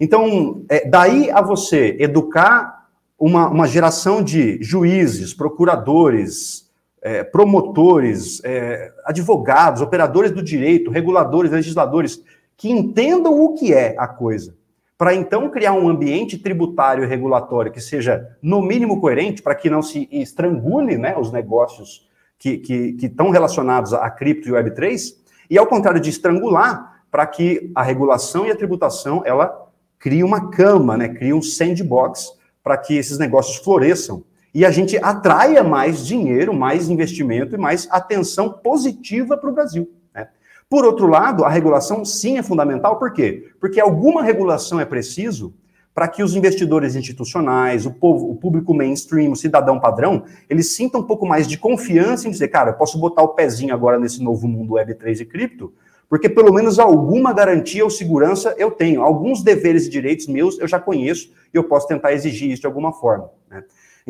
[0.01, 6.70] Então, é, daí a você educar uma, uma geração de juízes, procuradores,
[7.03, 12.23] é, promotores, é, advogados, operadores do direito, reguladores, legisladores,
[12.57, 14.55] que entendam o que é a coisa,
[14.99, 19.71] para então criar um ambiente tributário e regulatório que seja, no mínimo, coerente, para que
[19.71, 22.07] não se estrangule né, os negócios
[22.39, 25.15] que, que, que estão relacionados a cripto e Web3,
[25.49, 30.51] e ao contrário de estrangular, para que a regulação e a tributação ela crie uma
[30.51, 32.33] cama, né, crie um sandbox
[32.63, 34.23] para que esses negócios floresçam
[34.55, 39.91] e a gente atraia mais dinheiro, mais investimento e mais atenção positiva para o Brasil.
[40.15, 40.29] Né?
[40.69, 43.49] Por outro lado, a regulação sim é fundamental, por quê?
[43.61, 45.55] Porque alguma regulação é preciso
[45.95, 51.01] para que os investidores institucionais, o, povo, o público mainstream, o cidadão padrão, eles sintam
[51.01, 54.23] um pouco mais de confiança em dizer, cara, eu posso botar o pezinho agora nesse
[54.23, 55.73] novo mundo Web3 e cripto,
[56.09, 59.03] porque pelo menos alguma garantia ou segurança eu tenho.
[59.03, 62.67] Alguns deveres e direitos meus eu já conheço e eu posso tentar exigir isso de
[62.67, 63.31] alguma forma.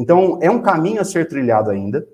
[0.01, 2.09] Então, é um caminho a ser trilhado ainda.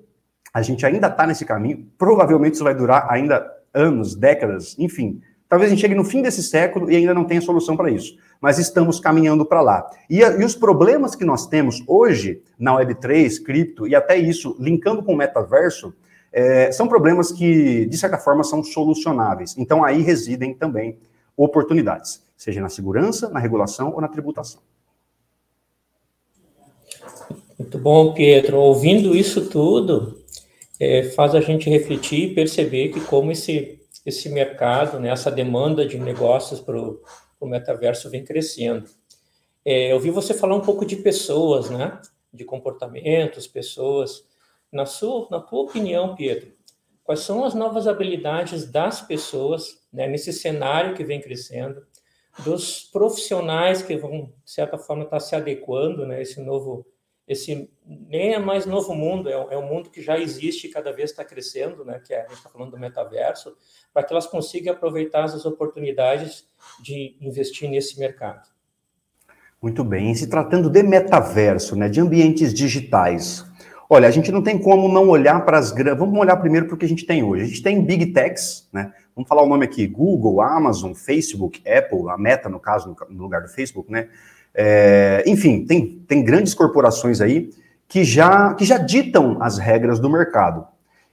[0.53, 1.87] A gente ainda está nesse caminho.
[1.97, 5.21] Provavelmente isso vai durar ainda anos, décadas, enfim.
[5.49, 8.17] Talvez a gente chegue no fim desse século e ainda não tenha solução para isso.
[8.41, 9.89] Mas estamos caminhando para lá.
[10.11, 15.01] E, e, os problemas que nós temos hoje na Web3, cripto, e até isso, linkando
[15.05, 15.95] com o metaverso,
[16.33, 19.55] é, são problemas que, de certa forma, são solucionáveis.
[19.57, 20.99] Então, aí residem também
[21.37, 24.61] oportunidades, seja na segurança, na regulação ou na tributação.
[27.59, 28.59] Muito bom, Pietro.
[28.59, 30.23] Ouvindo isso tudo,
[30.79, 35.87] é, faz a gente refletir e perceber que como esse, esse mercado, né, essa demanda
[35.87, 38.85] de negócios para o metaverso vem crescendo.
[39.65, 41.99] É, eu vi você falar um pouco de pessoas, né,
[42.31, 44.23] de comportamentos, pessoas.
[44.71, 46.53] Na sua, na tua opinião, Pietro,
[47.03, 51.87] quais são as novas habilidades das pessoas né, nesse cenário que vem crescendo,
[52.45, 56.85] dos profissionais que vão, de certa forma, estar tá se adequando né, a esse novo
[57.27, 60.93] esse nem é mais novo mundo, é, é um mundo que já existe e cada
[60.93, 62.01] vez está crescendo, né?
[62.05, 63.57] Que é, a gente está falando do metaverso,
[63.93, 66.47] para que elas consigam aproveitar as oportunidades
[66.81, 68.49] de investir nesse mercado.
[69.61, 70.15] Muito bem.
[70.15, 73.45] se tratando de metaverso, né, de ambientes digitais,
[73.89, 75.99] olha, a gente não tem como não olhar para as grandes.
[75.99, 77.43] Vamos olhar primeiro para o que a gente tem hoje.
[77.43, 78.93] A gente tem big techs, né?
[79.15, 83.43] Vamos falar o nome aqui: Google, Amazon, Facebook, Apple, a Meta, no caso, no lugar
[83.43, 84.09] do Facebook, né?
[84.59, 87.51] É, enfim, tem, tem grandes corporações aí
[87.87, 90.67] que já, que já ditam as regras do mercado.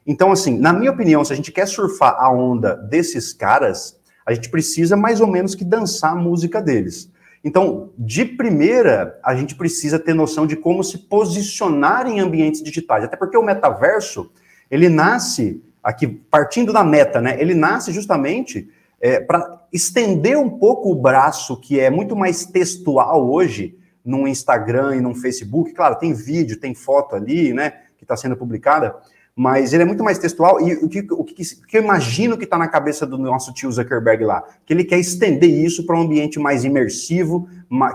[0.08, 4.34] Então, assim, na minha opinião, se a gente quer surfar a onda desses caras, a
[4.34, 7.12] gente precisa mais ou menos que dançar a música deles.
[7.44, 13.04] Então, de primeira, a gente precisa ter noção de como se posicionar em ambientes digitais.
[13.04, 14.32] Até porque o metaverso,
[14.72, 17.36] ele nasce, aqui partindo da meta, né?
[17.42, 18.70] Ele nasce justamente
[19.04, 24.96] é, para estender um pouco o braço, que é muito mais textual hoje, no Instagram
[24.96, 25.74] e no Facebook.
[25.74, 28.96] Claro, tem vídeo, tem foto ali, né, que está sendo publicada,
[29.36, 30.62] mas ele é muito mais textual.
[30.62, 33.54] E o que, o que, o que eu imagino que está na cabeça do nosso
[33.54, 34.42] tio Zuckerberg lá?
[34.66, 37.50] Que ele quer estender isso para um ambiente mais imersivo,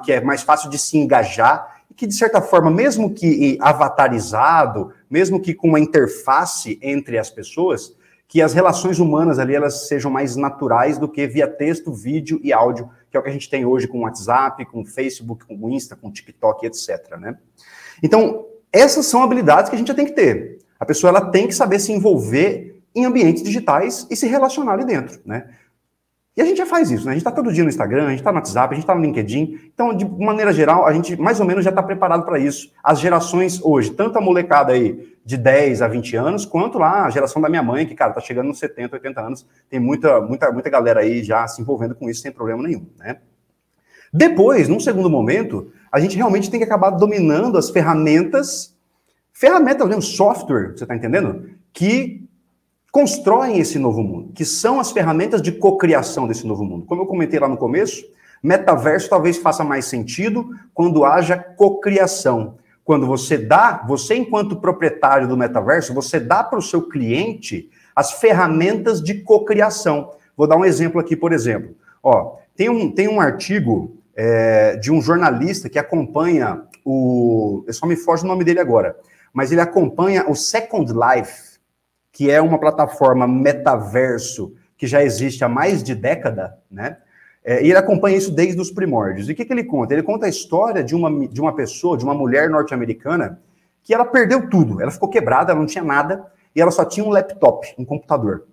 [0.04, 4.92] que é mais fácil de se engajar, e que, de certa forma, mesmo que avatarizado,
[5.08, 7.96] mesmo que com uma interface entre as pessoas,
[8.28, 12.52] que as relações humanas ali elas sejam mais naturais do que via texto, vídeo e
[12.52, 15.46] áudio, que é o que a gente tem hoje com o WhatsApp, com o Facebook,
[15.46, 17.16] com o Insta, com o TikTok, etc.
[17.18, 17.38] Né?
[18.02, 20.58] Então, essas são habilidades que a gente já tem que ter.
[20.78, 24.84] A pessoa ela tem que saber se envolver em ambientes digitais e se relacionar ali
[24.84, 25.48] dentro, né?
[26.38, 27.10] E a gente já faz isso, né?
[27.10, 28.94] A gente está todo dia no Instagram, a gente está no WhatsApp, a gente está
[28.94, 29.58] no LinkedIn.
[29.74, 32.72] Então, de maneira geral, a gente mais ou menos já está preparado para isso.
[32.80, 37.10] As gerações hoje, tanto a molecada aí de 10 a 20 anos, quanto lá a
[37.10, 40.52] geração da minha mãe, que, cara, está chegando nos 70, 80 anos, tem muita, muita,
[40.52, 43.16] muita galera aí já se envolvendo com isso sem problema nenhum, né?
[44.14, 48.76] Depois, num segundo momento, a gente realmente tem que acabar dominando as ferramentas,
[49.32, 51.50] ferramentas mesmo, software, você está entendendo?
[51.72, 52.27] Que
[52.98, 56.84] constroem esse novo mundo, que são as ferramentas de cocriação desse novo mundo.
[56.84, 58.04] Como eu comentei lá no começo,
[58.42, 62.56] metaverso talvez faça mais sentido quando haja cocriação.
[62.84, 68.14] Quando você dá, você enquanto proprietário do metaverso, você dá para o seu cliente as
[68.14, 70.10] ferramentas de cocriação.
[70.36, 71.76] Vou dar um exemplo aqui, por exemplo.
[72.02, 77.62] Ó, tem um, tem um artigo é, de um jornalista que acompanha o.
[77.64, 78.96] Eu só me foge o nome dele agora,
[79.32, 81.47] mas ele acompanha o Second Life
[82.18, 86.96] que é uma plataforma metaverso que já existe há mais de década, né?
[87.44, 89.28] É, e ele acompanha isso desde os primórdios.
[89.28, 89.94] E o que, que ele conta?
[89.94, 93.40] Ele conta a história de uma, de uma pessoa, de uma mulher norte-americana,
[93.84, 94.82] que ela perdeu tudo.
[94.82, 96.26] Ela ficou quebrada, ela não tinha nada,
[96.56, 98.48] e ela só tinha um laptop, um computador.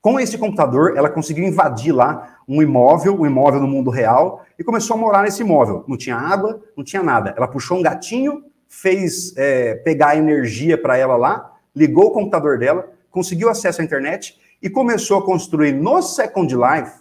[0.00, 4.64] Com esse computador, ela conseguiu invadir lá um imóvel, um imóvel no mundo real, e
[4.64, 5.84] começou a morar nesse imóvel.
[5.86, 7.32] Não tinha água, não tinha nada.
[7.36, 12.95] Ela puxou um gatinho, fez é, pegar energia para ela lá, ligou o computador dela,
[13.16, 16.98] conseguiu acesso à internet e começou a construir no Second Life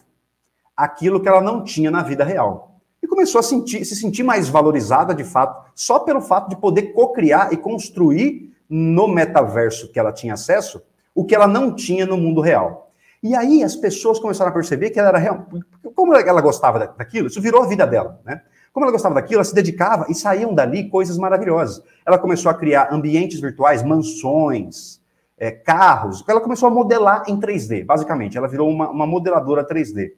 [0.77, 2.79] aquilo que ela não tinha na vida real.
[3.03, 6.93] E começou a sentir, se sentir mais valorizada de fato, só pelo fato de poder
[6.93, 10.81] co-criar e construir no metaverso que ela tinha acesso
[11.13, 12.93] o que ela não tinha no mundo real.
[13.21, 15.47] E aí as pessoas começaram a perceber que ela era real.
[15.93, 18.41] Como ela gostava daquilo, isso virou a vida dela, né?
[18.71, 21.83] Como ela gostava daquilo, ela se dedicava e saíam dali coisas maravilhosas.
[22.05, 25.03] Ela começou a criar ambientes virtuais, mansões,
[25.37, 26.23] é, carros.
[26.27, 28.37] Ela começou a modelar em 3D, basicamente.
[28.37, 30.13] Ela virou uma, uma modeladora 3D.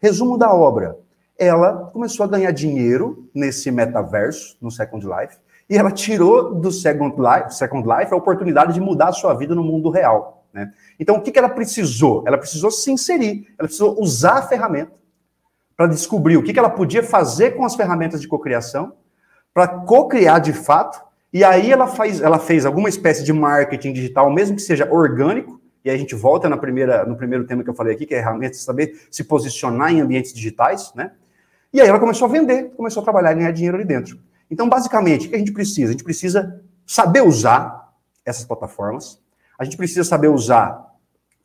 [0.00, 0.98] Resumo da obra.
[1.38, 5.36] Ela começou a ganhar dinheiro nesse metaverso, no Second Life,
[5.68, 9.54] e ela tirou do Second Life, Second Life a oportunidade de mudar a sua vida
[9.54, 10.46] no mundo real.
[10.52, 10.72] Né?
[11.00, 12.22] Então, o que, que ela precisou?
[12.26, 14.92] Ela precisou se inserir, ela precisou usar a ferramenta
[15.76, 18.92] para descobrir o que, que ela podia fazer com as ferramentas de cocriação,
[19.52, 21.02] para co-criar de fato,
[21.34, 25.60] e aí ela, faz, ela fez alguma espécie de marketing digital, mesmo que seja orgânico,
[25.84, 28.14] e aí a gente volta na primeira, no primeiro tema que eu falei aqui, que
[28.14, 31.10] é de saber se posicionar em ambientes digitais, né?
[31.72, 34.16] E aí ela começou a vender, começou a trabalhar e ganhar dinheiro ali dentro.
[34.48, 35.88] Então, basicamente, o que a gente precisa?
[35.88, 37.92] A gente precisa saber usar
[38.24, 39.20] essas plataformas,
[39.58, 40.86] a gente precisa saber usar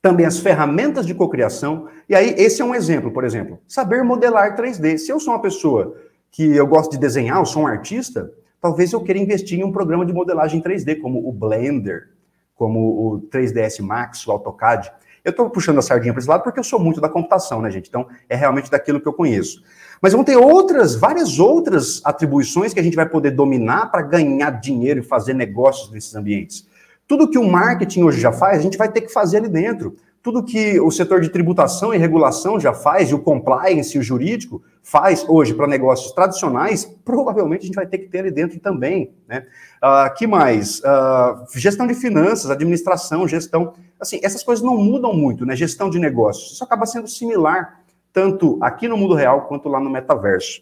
[0.04, 1.88] também as ferramentas de cocriação.
[2.08, 5.00] E aí, esse é um exemplo, por exemplo, saber modelar 3D.
[5.00, 5.96] Se eu sou uma pessoa
[6.30, 9.72] que eu gosto de desenhar, eu sou um artista, talvez eu queira investir em um
[9.72, 12.10] programa de modelagem 3D, como o Blender,
[12.56, 14.92] como o 3ds Max, o AutoCAD.
[15.24, 17.70] Eu estou puxando a sardinha para esse lado porque eu sou muito da computação, né,
[17.70, 17.88] gente?
[17.88, 19.64] Então, é realmente daquilo que eu conheço.
[20.02, 24.52] Mas vão ter outras, várias outras atribuições que a gente vai poder dominar para ganhar
[24.52, 26.68] dinheiro e fazer negócios nesses ambientes.
[27.08, 29.96] Tudo que o marketing hoje já faz, a gente vai ter que fazer ali dentro.
[30.22, 34.62] Tudo que o setor de tributação e regulação já faz, e o compliance, o jurídico,
[34.84, 39.12] faz hoje para negócios tradicionais, provavelmente a gente vai ter que ter ali dentro também.
[39.28, 39.46] Né?
[39.84, 40.80] Uh, que mais?
[40.80, 43.74] Uh, gestão de finanças, administração, gestão.
[44.00, 45.56] Assim, essas coisas não mudam muito, né?
[45.56, 46.54] Gestão de negócios.
[46.54, 50.62] Isso acaba sendo similar, tanto aqui no mundo real quanto lá no metaverso.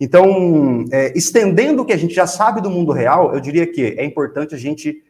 [0.00, 3.82] Então, é, estendendo o que a gente já sabe do mundo real, eu diria que
[3.98, 5.02] é importante a gente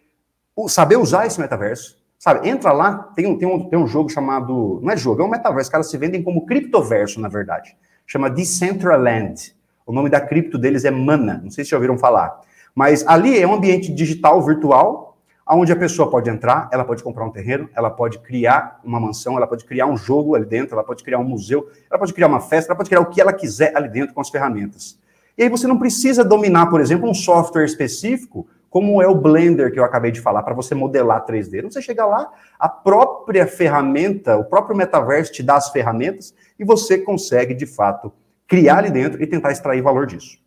[0.69, 1.99] saber usar esse metaverso.
[2.18, 4.81] Sabe, entra lá, tem um, tem, um, tem um jogo chamado.
[4.83, 5.68] Não é jogo, é um metaverso.
[5.68, 7.76] Os caras se vendem como criptoverso, na verdade.
[8.04, 9.54] Chama Decentraland.
[9.87, 11.40] O nome da cripto deles é Mana.
[11.42, 12.40] Não sei se já ouviram falar.
[12.74, 15.16] Mas ali é um ambiente digital, virtual,
[15.48, 19.37] onde a pessoa pode entrar, ela pode comprar um terreno, ela pode criar uma mansão,
[19.37, 22.26] ela pode criar um jogo ali dentro, ela pode criar um museu, ela pode criar
[22.26, 24.98] uma festa, ela pode criar o que ela quiser ali dentro com as ferramentas.
[25.37, 29.72] E aí você não precisa dominar, por exemplo, um software específico como é o Blender
[29.72, 31.62] que eu acabei de falar, para você modelar 3D.
[31.62, 36.64] Não você chega lá, a própria ferramenta, o próprio metaverso te dá as ferramentas e
[36.64, 38.12] você consegue, de fato,
[38.46, 40.38] criar ali dentro e tentar extrair valor disso.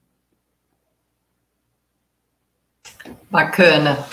[3.30, 4.06] Bacana.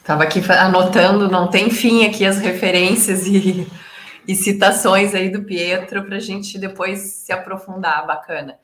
[0.00, 3.66] Estava aqui anotando, não tem fim aqui as referências e,
[4.28, 8.06] e citações aí do Pietro para a gente depois se aprofundar.
[8.06, 8.56] Bacana.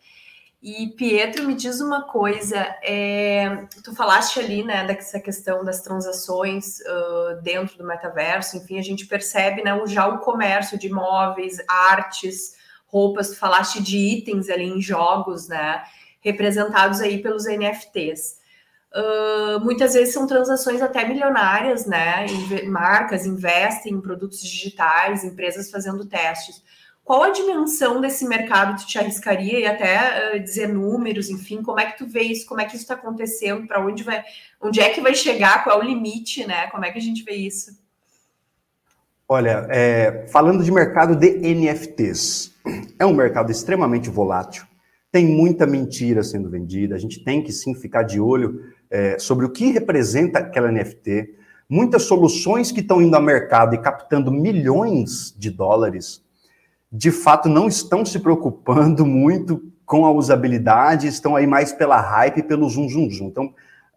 [0.62, 6.78] E Pietro, me diz uma coisa, é, tu falaste ali, né, dessa questão das transações
[6.78, 12.54] uh, dentro do metaverso, enfim, a gente percebe, né, já o comércio de imóveis, artes,
[12.86, 15.82] roupas, tu falaste de itens ali em jogos, né,
[16.20, 18.40] representados aí pelos NFTs.
[18.94, 22.24] Uh, muitas vezes são transações até milionárias, né,
[22.68, 26.62] marcas investem em produtos digitais, empresas fazendo testes.
[27.04, 31.80] Qual a dimensão desse mercado tu te arriscaria e até uh, dizer números, enfim, como
[31.80, 34.22] é que tu vê isso, como é que isso está acontecendo, para onde vai,
[34.60, 36.68] onde é que vai chegar, qual é o limite, né?
[36.68, 37.76] Como é que a gente vê isso?
[39.28, 42.54] Olha, é, falando de mercado de NFTs,
[42.98, 44.64] é um mercado extremamente volátil,
[45.10, 49.44] tem muita mentira sendo vendida, a gente tem que sim ficar de olho é, sobre
[49.44, 51.34] o que representa aquela NFT,
[51.68, 56.22] muitas soluções que estão indo ao mercado e captando milhões de dólares
[56.92, 62.42] de fato não estão se preocupando muito com a usabilidade, estão aí mais pela hype,
[62.42, 63.26] pelo zoom, zoom, zoom.
[63.28, 63.54] Então,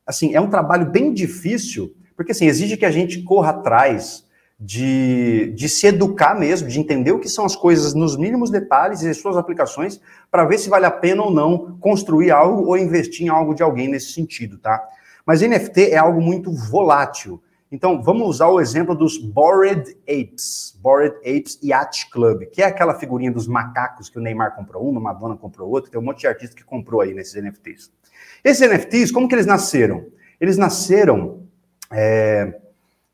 [0.07, 4.25] assim, é um trabalho bem difícil, porque assim, exige que a gente corra atrás
[4.57, 9.01] de, de se educar mesmo, de entender o que são as coisas nos mínimos detalhes
[9.01, 9.99] e as suas aplicações,
[10.31, 13.61] para ver se vale a pena ou não construir algo ou investir em algo de
[13.61, 14.81] alguém nesse sentido, tá?
[15.25, 17.41] Mas NFT é algo muito volátil.
[17.75, 22.93] Então, vamos usar o exemplo dos Bored Apes, Bored Apes Yacht Club, que é aquela
[22.93, 26.27] figurinha dos macacos que o Neymar comprou uma, Madonna comprou outra, tem um monte de
[26.27, 27.91] artista que comprou aí nesses NFTs.
[28.41, 30.05] Esses NFTs, como que eles nasceram?
[30.39, 31.41] Eles nasceram
[31.91, 32.61] é,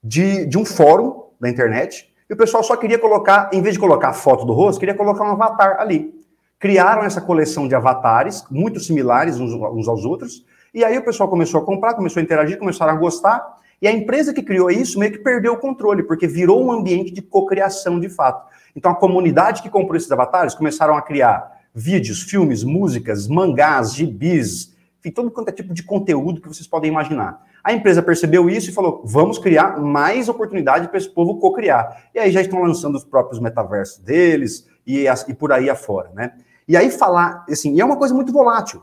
[0.04, 3.80] de, de um fórum da internet, e o pessoal só queria colocar, em vez de
[3.80, 6.13] colocar a foto do rosto, queria colocar um avatar ali.
[6.60, 11.28] Criaram essa coleção de avatares, muito similares uns, uns aos outros, e aí o pessoal
[11.28, 15.00] começou a comprar, começou a interagir, começaram a gostar, e a empresa que criou isso
[15.00, 18.48] meio que perdeu o controle, porque virou um ambiente de cocriação de fato.
[18.75, 24.75] Então a comunidade que comprou esses avatares começaram a criar vídeos, filmes, músicas, mangás, gibis,
[25.00, 27.44] enfim, todo quanto é tipo de conteúdo que vocês podem imaginar.
[27.63, 32.10] A empresa percebeu isso e falou: vamos criar mais oportunidade para esse povo co-criar.
[32.13, 36.34] E aí já estão lançando os próprios metaversos deles e, e por aí afora, né?
[36.67, 38.82] E aí falar, assim, e é uma coisa muito volátil.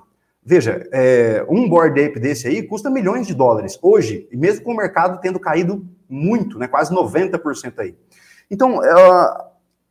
[0.51, 4.77] Veja, é, um board ape desse aí custa milhões de dólares hoje, mesmo com o
[4.77, 7.95] mercado tendo caído muito, né, quase 90% aí.
[8.51, 9.45] Então, uh,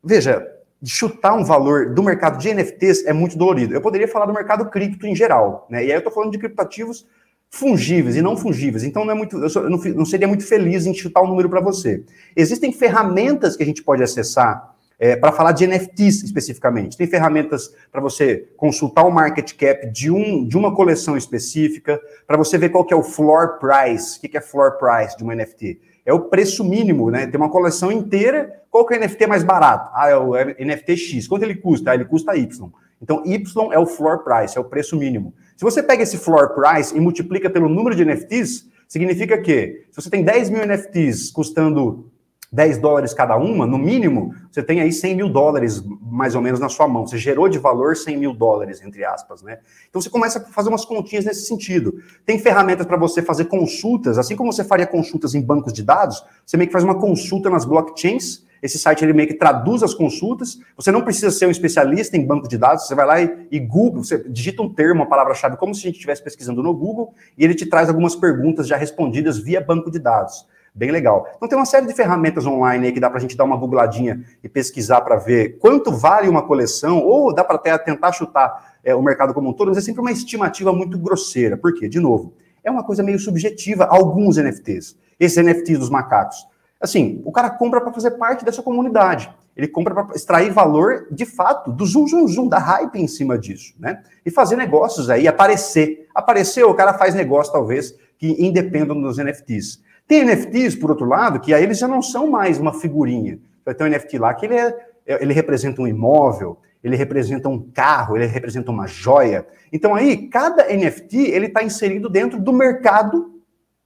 [0.03, 0.51] veja,
[0.84, 3.76] chutar um valor do mercado de NFTs é muito dolorido.
[3.76, 5.86] Eu poderia falar do mercado cripto em geral, né?
[5.86, 7.05] E aí eu estou falando de criptativos
[7.51, 8.84] fungíveis e não fungíveis.
[8.84, 11.28] Então não é muito, eu, sou, eu não, não, seria muito feliz em chutar um
[11.28, 12.03] número para você.
[12.36, 16.98] Existem ferramentas que a gente pode acessar é, para falar de NFTs especificamente.
[16.98, 22.38] Tem ferramentas para você consultar o market cap de, um, de uma coleção específica, para
[22.38, 24.18] você ver qual que é o floor price.
[24.18, 25.80] O que, que é floor price de uma NFT?
[26.06, 27.28] É o preço mínimo, né?
[27.28, 29.91] Tem uma coleção inteira, qual que é o NFT mais barato?
[29.93, 31.28] Ah, é o NFT X.
[31.28, 31.91] Quanto ele custa?
[31.91, 32.70] Ah, ele custa Y.
[33.02, 35.34] Então, Y é o floor price, é o preço mínimo.
[35.56, 40.02] Se você pega esse floor price e multiplica pelo número de NFTs, significa que se
[40.02, 42.10] você tem 10 mil NFTs custando
[42.52, 46.60] 10 dólares cada uma, no mínimo, você tem aí 100 mil dólares mais ou menos
[46.60, 47.06] na sua mão.
[47.06, 49.60] Você gerou de valor 100 mil dólares, entre aspas, né?
[49.89, 51.95] Então você começa a fazer umas continhas nesse sentido.
[52.26, 56.24] Tem ferramentas para você fazer consultas, assim como você faria consultas em bancos de dados,
[56.45, 58.45] você meio que faz uma consulta nas blockchains.
[58.64, 60.58] Esse site ele meio que traduz as consultas.
[60.76, 63.60] Você não precisa ser um especialista em banco de dados, você vai lá e, e
[63.60, 67.14] Google, você digita um termo, uma palavra-chave, como se a gente estivesse pesquisando no Google,
[67.38, 70.48] e ele te traz algumas perguntas já respondidas via banco de dados.
[70.78, 71.28] Bem legal.
[71.36, 73.57] Então tem uma série de ferramentas online aí que dá para a gente dar uma
[73.57, 78.75] googladinha e pesquisar para ver quanto vale uma coleção, ou dá para até tentar chutar
[78.84, 81.57] é, o mercado como um todo, mas é sempre uma estimativa muito grosseira.
[81.57, 81.89] Por quê?
[81.89, 84.95] De novo, é uma coisa meio subjetiva, alguns NFTs.
[85.19, 86.45] Esses NFTs dos macacos.
[86.80, 89.34] Assim, o cara compra para fazer parte dessa comunidade.
[89.55, 93.36] Ele compra para extrair valor, de fato, do zum, zum, zum, da hype em cima
[93.36, 94.03] disso, né?
[94.23, 96.07] E fazer negócios aí, aparecer.
[96.13, 99.87] Apareceu, o cara faz negócio, talvez, que independam dos NFTs.
[100.08, 103.39] Tem NFTs, por outro lado, que aí eles já não são mais uma figurinha.
[103.66, 104.74] Vai ter um NFT lá que ele, é,
[105.05, 109.45] ele representa um imóvel, ele representa um carro, ele representa uma joia.
[109.72, 113.41] Então aí, cada NFT, ele está inserido dentro do mercado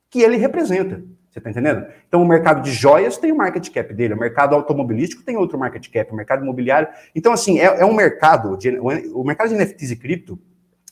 [0.09, 1.01] que ele representa.
[1.31, 1.85] Você está entendendo?
[2.09, 5.57] Então, o mercado de joias tem o market cap dele, o mercado automobilístico tem outro
[5.57, 6.89] market cap, o mercado imobiliário.
[7.15, 10.37] Então, assim, é, é um mercado, de, o mercado de NFTs e cripto,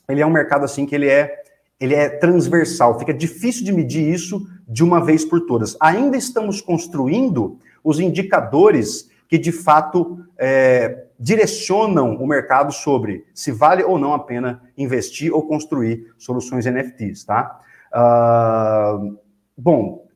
[0.08, 1.42] ele é um mercado, assim, que ele é,
[1.78, 2.98] ele é transversal.
[2.98, 5.76] Fica difícil de medir isso de uma vez por todas.
[5.80, 13.82] Ainda estamos construindo os indicadores que de fato é, direcionam o mercado sobre se vale
[13.82, 17.60] ou não a pena investir ou construir soluções NFTs, tá?
[17.92, 19.18] Uh,
[19.56, 20.06] bom,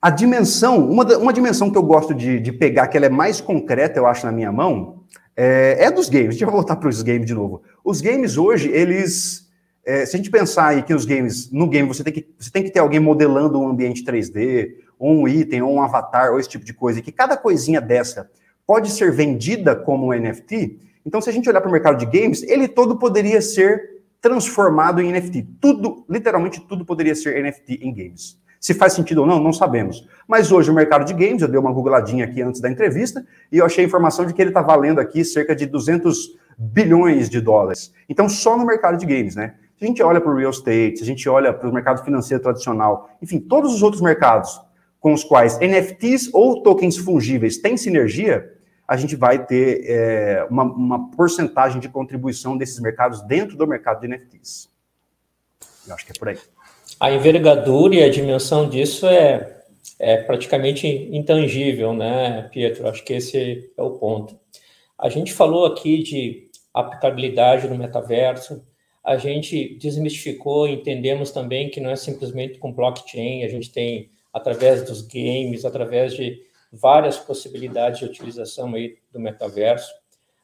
[0.00, 3.40] a dimensão, uma, uma dimensão que eu gosto de, de, pegar, que ela é mais
[3.40, 5.02] concreta, eu acho, na minha mão,
[5.36, 6.30] é, é dos games.
[6.30, 7.62] Deixa eu voltar para os games de novo.
[7.84, 9.47] Os games hoje, eles
[9.84, 12.50] é, se a gente pensar aí que os games, no game você tem que, você
[12.50, 16.38] tem que ter alguém modelando um ambiente 3D, ou um item, ou um avatar, ou
[16.38, 18.30] esse tipo de coisa, e que cada coisinha dessa
[18.66, 22.06] pode ser vendida como um NFT, então se a gente olhar para o mercado de
[22.06, 25.46] games, ele todo poderia ser transformado em NFT.
[25.60, 28.38] Tudo, literalmente tudo poderia ser NFT em games.
[28.60, 30.06] Se faz sentido ou não, não sabemos.
[30.26, 33.58] Mas hoje o mercado de games, eu dei uma googladinha aqui antes da entrevista, e
[33.58, 37.40] eu achei a informação de que ele está valendo aqui cerca de 200 bilhões de
[37.40, 37.92] dólares.
[38.08, 39.54] Então, só no mercado de games, né?
[39.78, 42.04] Se a gente olha para o real estate, se a gente olha para o mercado
[42.04, 44.60] financeiro tradicional, enfim, todos os outros mercados
[44.98, 48.52] com os quais NFTs ou tokens fungíveis têm sinergia,
[48.86, 54.00] a gente vai ter é, uma, uma porcentagem de contribuição desses mercados dentro do mercado
[54.00, 54.68] de NFTs.
[55.86, 56.38] Eu acho que é por aí.
[56.98, 59.62] A envergadura e a dimensão disso é,
[59.98, 62.88] é praticamente intangível, né, Pietro?
[62.88, 64.36] Acho que esse é o ponto.
[64.98, 68.66] A gente falou aqui de aplicabilidade no metaverso,
[69.08, 74.84] a gente desmistificou, entendemos também que não é simplesmente com blockchain, a gente tem através
[74.84, 79.90] dos games, através de várias possibilidades de utilização aí do metaverso.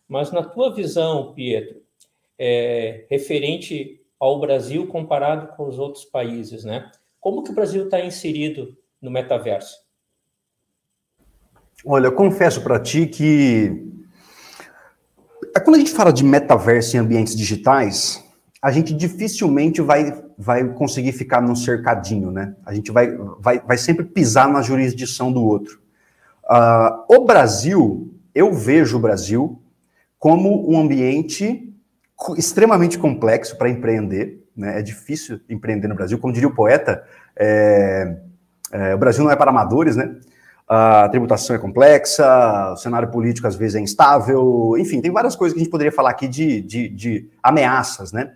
[0.08, 1.82] Mas na tua visão, Pietro,
[2.38, 6.90] é, referente ao Brasil comparado com os outros países, né?
[7.20, 9.76] Como que o Brasil está inserido no metaverso?
[11.84, 13.92] Olha, confesso para ti que
[15.62, 18.23] quando a gente fala de metaverso em ambientes digitais,
[18.64, 22.54] a gente dificilmente vai, vai conseguir ficar num cercadinho, né?
[22.64, 25.78] A gente vai, vai, vai sempre pisar na jurisdição do outro.
[26.44, 29.60] Uh, o Brasil, eu vejo o Brasil
[30.18, 31.74] como um ambiente
[32.38, 34.78] extremamente complexo para empreender, né?
[34.78, 37.04] É difícil empreender no Brasil, como diria o poeta,
[37.36, 38.16] é,
[38.72, 40.16] é, o Brasil não é para amadores, né?
[40.66, 45.52] A tributação é complexa, o cenário político às vezes é instável, enfim, tem várias coisas
[45.52, 48.32] que a gente poderia falar aqui de, de, de ameaças, né?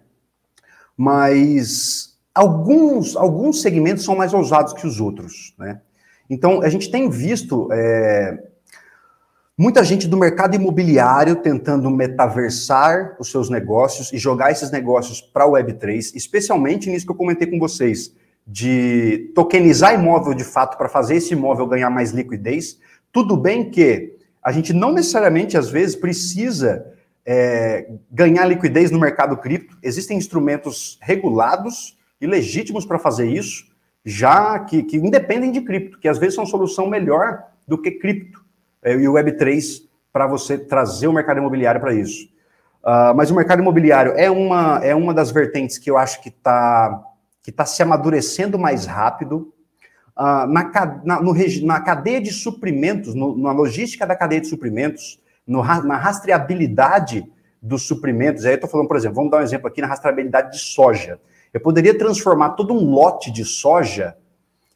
[0.99, 5.81] Mas alguns, alguns segmentos são mais ousados que os outros, né?
[6.29, 8.37] Então, a gente tem visto é,
[9.57, 15.45] muita gente do mercado imobiliário tentando metaversar os seus negócios e jogar esses negócios para
[15.45, 18.13] a Web3, especialmente nisso que eu comentei com vocês,
[18.45, 22.79] de tokenizar imóvel de fato para fazer esse imóvel ganhar mais liquidez.
[23.13, 26.98] Tudo bem que a gente não necessariamente, às vezes, precisa
[27.31, 29.77] é, ganhar liquidez no mercado cripto.
[29.83, 33.67] Existem instrumentos regulados e legítimos para fazer isso,
[34.03, 38.43] já que, que independem de cripto, que às vezes são solução melhor do que cripto
[38.83, 42.31] é, e o Web3 para você trazer o mercado imobiliário para isso.
[42.83, 46.31] Uh, mas o mercado imobiliário é uma, é uma das vertentes que eu acho que
[46.31, 47.05] está
[47.43, 49.53] que tá se amadurecendo mais rápido.
[50.17, 55.21] Uh, na, na, no, na cadeia de suprimentos, no, na logística da cadeia de suprimentos,
[55.49, 57.27] no, na rastreabilidade
[57.61, 60.53] dos suprimentos, aí eu estou falando, por exemplo, vamos dar um exemplo aqui na rastreabilidade
[60.53, 61.19] de soja.
[61.53, 64.17] Eu poderia transformar todo um lote de soja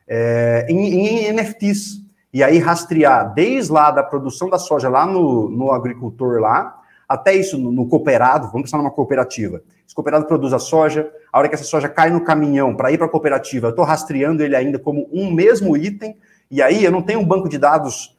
[0.08, 2.02] é, em, em, NFTs.
[2.32, 7.34] E aí rastrear desde lá da produção da soja lá no, no agricultor lá, até
[7.34, 9.62] isso no, no, cooperado, vamos pensar numa cooperativa.
[9.86, 12.96] Esse cooperado produz a soja, a hora que essa soja cai no caminhão para ir
[12.96, 16.16] para a cooperativa, eu estou rastreando ele ainda como um mesmo item,
[16.50, 18.16] e aí eu não tenho um banco de dados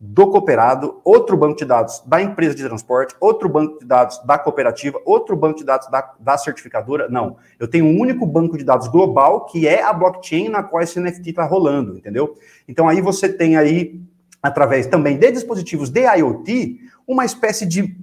[0.00, 4.38] do cooperado, outro banco de dados da empresa de transporte, outro banco de dados da
[4.38, 7.08] cooperativa, outro banco de dados da, da certificadora.
[7.08, 7.36] Não.
[7.58, 11.00] Eu tenho um único banco de dados global, que é a blockchain na qual esse
[11.00, 12.36] NFT está rolando, entendeu?
[12.68, 14.00] Então aí você tem aí,
[14.40, 17.96] através também de dispositivos de IoT, uma espécie de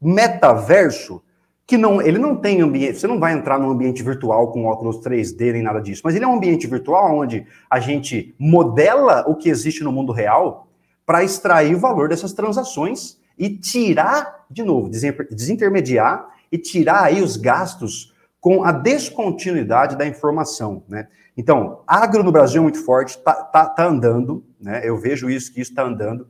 [0.00, 1.22] metaverso
[1.66, 5.00] que não, ele não tem ambiente, você não vai entrar num ambiente virtual com óculos
[5.00, 9.36] 3D nem nada disso, mas ele é um ambiente virtual onde a gente modela o
[9.36, 10.71] que existe no mundo real
[11.04, 14.90] para extrair o valor dessas transações e tirar, de novo,
[15.30, 21.08] desintermediar e tirar aí os gastos com a descontinuidade da informação, né?
[21.36, 24.82] Então, agro no Brasil é muito forte, tá, tá, tá andando, né?
[24.84, 26.26] Eu vejo isso, que isso está andando.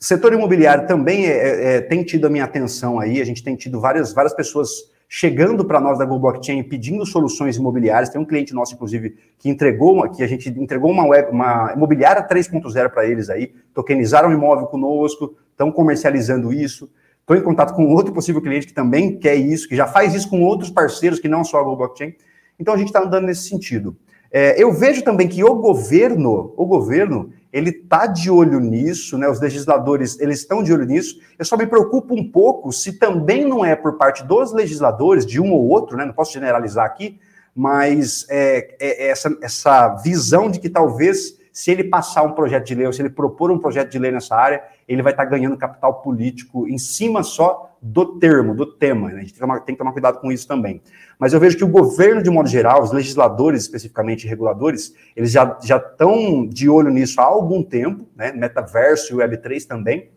[0.00, 3.54] Setor imobiliário também é, é, é, tem tido a minha atenção aí, a gente tem
[3.54, 4.68] tido várias, várias pessoas
[5.14, 8.08] chegando para nós da Google Blockchain pedindo soluções imobiliárias.
[8.08, 12.26] Tem um cliente nosso, inclusive, que entregou, que a gente entregou uma, web, uma imobiliária
[12.26, 16.90] 3.0 para eles aí, tokenizaram o imóvel conosco, estão comercializando isso.
[17.20, 20.30] Estou em contato com outro possível cliente que também quer isso, que já faz isso
[20.30, 22.14] com outros parceiros que não só a Google Blockchain.
[22.58, 23.94] Então a gente está andando nesse sentido.
[24.30, 29.28] É, eu vejo também que o governo, o governo, ele está de olho nisso, né?
[29.28, 31.20] Os legisladores eles estão de olho nisso.
[31.38, 35.40] Eu só me preocupo um pouco se também não é por parte dos legisladores, de
[35.40, 36.04] um ou outro, né?
[36.04, 37.20] Não posso generalizar aqui,
[37.54, 42.64] mas é, é, é essa, essa visão de que talvez se ele passar um projeto
[42.64, 45.24] de lei ou se ele propor um projeto de lei nessa área, ele vai estar
[45.24, 49.08] tá ganhando capital político em cima só do termo, do tema.
[49.08, 49.14] Né?
[49.14, 50.80] A gente tem que, tomar, tem que tomar cuidado com isso também.
[51.18, 55.58] Mas eu vejo que o governo, de modo geral, os legisladores, especificamente reguladores, eles já,
[55.60, 58.32] já estão de olho nisso há algum tempo, né?
[58.32, 60.10] metaverso e Web3 também,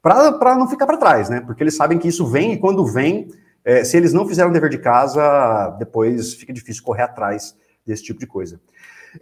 [0.00, 1.42] para não ficar para trás, né?
[1.42, 3.28] porque eles sabem que isso vem e quando vem,
[3.62, 8.02] é, se eles não fizeram o dever de casa, depois fica difícil correr atrás desse
[8.02, 8.58] tipo de coisa.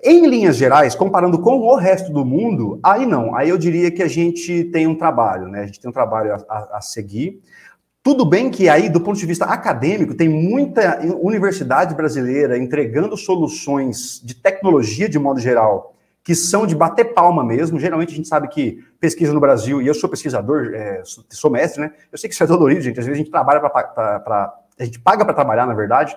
[0.03, 3.34] Em linhas gerais, comparando com o resto do mundo, aí não.
[3.34, 5.62] Aí eu diria que a gente tem um trabalho, né?
[5.62, 7.41] A gente tem um trabalho a, a, a seguir.
[8.03, 14.20] Tudo bem que aí, do ponto de vista acadêmico, tem muita universidade brasileira entregando soluções
[14.24, 17.80] de tecnologia de modo geral, que são de bater palma mesmo.
[17.80, 21.80] Geralmente a gente sabe que pesquisa no Brasil, e eu sou pesquisador, é, sou mestre,
[21.80, 21.93] né?
[22.12, 22.99] Eu sei que isso é dolorido, gente.
[23.01, 24.55] Às vezes a gente trabalha para.
[24.78, 26.16] A gente paga para trabalhar, na verdade,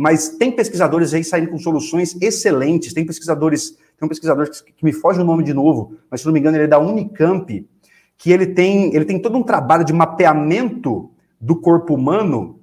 [0.00, 2.94] mas tem pesquisadores aí saindo com soluções excelentes.
[2.94, 6.26] Tem pesquisadores, tem um pesquisador que, que me foge o nome de novo, mas se
[6.26, 7.68] não me engano ele é da Unicamp,
[8.16, 12.58] que ele tem, ele tem todo um trabalho de mapeamento do corpo humano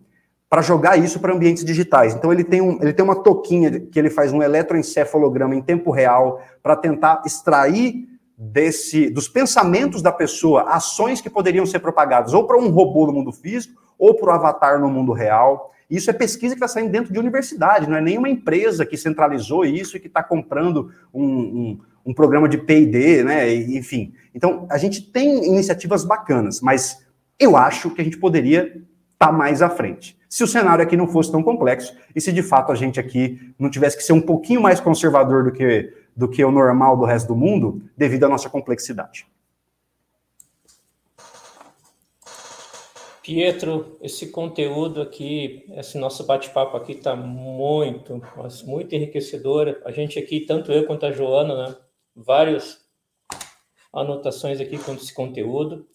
[0.50, 2.16] para jogar isso para ambientes digitais.
[2.16, 5.92] Então ele tem, um, ele tem uma toquinha que ele faz um eletroencefalograma em tempo
[5.92, 12.48] real para tentar extrair desse dos pensamentos da pessoa ações que poderiam ser propagadas ou
[12.48, 15.72] para um robô no mundo físico ou para o avatar no mundo real.
[15.90, 19.64] Isso é pesquisa que está saindo dentro de universidade, não é nenhuma empresa que centralizou
[19.64, 23.54] isso e que está comprando um, um, um, programa de PD, né?
[23.54, 24.14] Enfim.
[24.36, 27.08] Então, a gente tem iniciativas bacanas, mas
[27.40, 30.18] eu acho que a gente poderia estar tá mais à frente.
[30.30, 33.54] Se o cenário aqui não fosse tão complexo e se de fato a gente aqui
[33.58, 37.06] não tivesse que ser um pouquinho mais conservador do que, do que o normal do
[37.06, 39.26] resto do mundo, devido à nossa complexidade.
[43.28, 48.22] Pietro, esse conteúdo aqui, esse nosso bate-papo aqui está muito,
[48.66, 49.82] muito enriquecedor.
[49.84, 51.76] A gente aqui, tanto eu quanto a Joana, né,
[52.16, 52.88] várias
[53.92, 55.86] anotações aqui com esse conteúdo.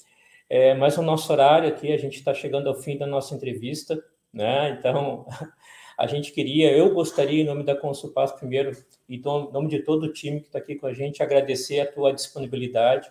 [0.46, 3.98] É, mas o nosso horário aqui, a gente está chegando ao fim da nossa entrevista,
[4.30, 4.76] né?
[4.78, 5.24] Então,
[5.98, 8.72] a gente queria, eu gostaria, em nome da Consulpas, primeiro,
[9.08, 11.90] e em nome de todo o time que está aqui com a gente, agradecer a
[11.90, 13.10] tua disponibilidade,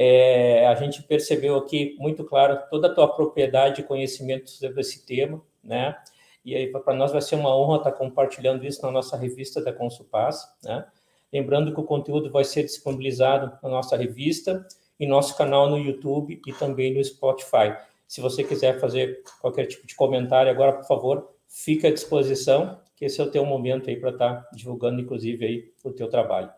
[0.00, 5.04] é, a gente percebeu aqui muito claro toda a tua propriedade e conhecimento sobre esse
[5.04, 5.96] tema, né?
[6.44, 9.72] E aí para nós vai ser uma honra estar compartilhando isso na nossa revista da
[9.72, 10.86] Consulpas, né?
[11.32, 14.64] Lembrando que o conteúdo vai ser disponibilizado na nossa revista,
[15.00, 17.76] em nosso canal no YouTube e também no Spotify.
[18.06, 23.04] Se você quiser fazer qualquer tipo de comentário agora, por favor, fique à disposição, que
[23.04, 26.52] esse é o teu momento aí para estar tá divulgando, inclusive, aí o teu trabalho.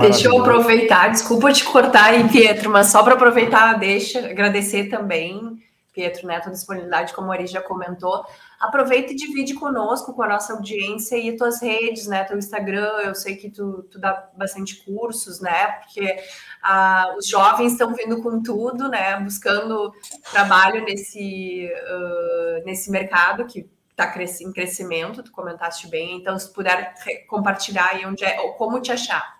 [0.00, 5.58] Deixa eu aproveitar, desculpa te cortar aí, Pietro, mas só para aproveitar, deixa agradecer também,
[5.92, 8.24] Pietro, né, a disponibilidade, como o Ari já comentou.
[8.60, 13.14] Aproveita e divide conosco, com a nossa audiência e tuas redes, né, teu Instagram, eu
[13.14, 16.16] sei que tu, tu dá bastante cursos, né, porque
[16.62, 19.92] ah, os jovens estão vindo com tudo, né, buscando
[20.30, 26.94] trabalho nesse, uh, nesse mercado que está em crescimento, tu comentaste bem, então se puder
[27.26, 29.37] compartilhar aí onde é, ou como te achar.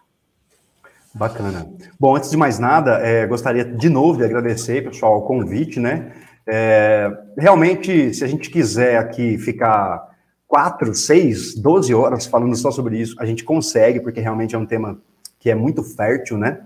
[1.15, 1.67] Bacana.
[1.99, 6.13] Bom, antes de mais nada, é, gostaria de novo de agradecer, pessoal, o convite, né?
[6.47, 10.09] É, realmente, se a gente quiser aqui ficar
[10.47, 14.67] quatro, seis, doze horas falando só sobre isso, a gente consegue, porque realmente é um
[14.67, 14.99] tema
[15.39, 16.61] que é muito fértil, né?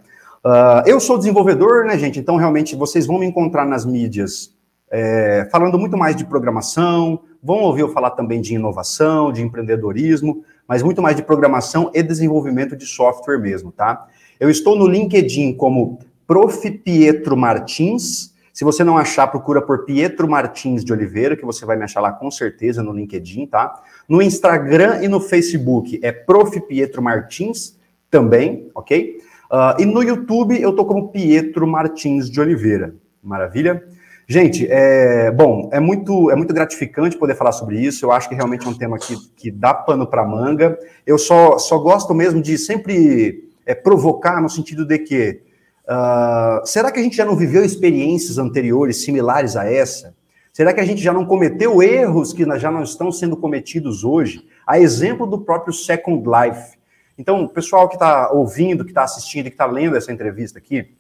[0.45, 2.19] Uh, eu sou desenvolvedor, né, gente?
[2.19, 4.53] Então, realmente, vocês vão me encontrar nas mídias
[4.93, 10.45] é, falando muito mais de programação, vão ouvir eu falar também de inovação, de empreendedorismo,
[10.69, 14.07] mas muito mais de programação e desenvolvimento de software mesmo, tá?
[14.43, 16.69] Eu estou no LinkedIn como Prof.
[16.69, 18.35] Pietro Martins.
[18.53, 22.01] Se você não achar, procura por Pietro Martins de Oliveira, que você vai me achar
[22.01, 23.81] lá com certeza no LinkedIn, tá?
[24.09, 26.61] No Instagram e no Facebook é Prof.
[26.63, 27.79] Pietro Martins
[28.11, 29.19] também, ok?
[29.49, 32.97] Uh, e no YouTube eu tô como Pietro Martins de Oliveira.
[33.23, 33.81] Maravilha?
[34.27, 38.05] Gente, é, bom, é muito, é muito gratificante poder falar sobre isso.
[38.05, 40.77] Eu acho que realmente é um tema que, que dá pano para manga.
[41.07, 45.43] Eu só, só gosto mesmo de sempre é, provocar no sentido de que
[45.89, 50.15] uh, será que a gente já não viveu experiências anteriores similares a essa?
[50.53, 54.47] Será que a gente já não cometeu erros que já não estão sendo cometidos hoje?
[54.67, 56.79] A exemplo do próprio Second Life.
[57.17, 60.95] Então, o pessoal que está ouvindo, que está assistindo, que está lendo essa entrevista aqui,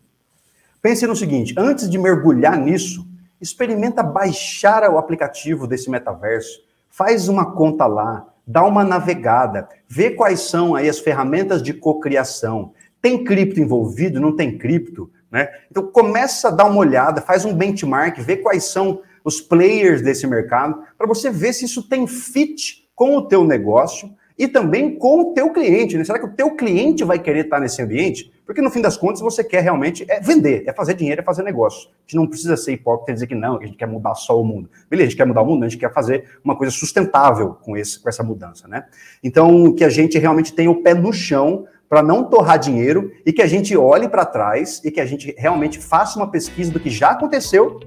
[0.80, 3.06] pense no seguinte: antes de mergulhar nisso,
[3.40, 10.40] experimenta baixar o aplicativo desse metaverso, faz uma conta lá, dá uma navegada, vê quais
[10.40, 12.72] são aí as ferramentas de cocriação.
[13.00, 14.20] Tem cripto envolvido?
[14.20, 15.10] Não tem cripto?
[15.30, 15.48] Né?
[15.70, 20.26] Então começa a dar uma olhada, faz um benchmark, vê quais são os players desse
[20.26, 25.20] mercado, para você ver se isso tem fit com o teu negócio e também com
[25.20, 25.96] o teu cliente.
[25.96, 26.04] Né?
[26.04, 28.32] Será que o teu cliente vai querer estar nesse ambiente?
[28.44, 31.42] Porque no fim das contas você quer realmente é vender, é fazer dinheiro, é fazer
[31.42, 31.88] negócio.
[31.88, 34.14] A gente não precisa ser hipócrita e dizer que não, que a gente quer mudar
[34.14, 34.68] só o mundo.
[34.90, 37.76] Beleza, a gente quer mudar o mundo, a gente quer fazer uma coisa sustentável com,
[37.76, 38.84] esse, com essa mudança, né?
[39.22, 43.32] Então, que a gente realmente tenha o pé no chão para não torrar dinheiro e
[43.32, 46.80] que a gente olhe para trás e que a gente realmente faça uma pesquisa do
[46.80, 47.80] que já aconteceu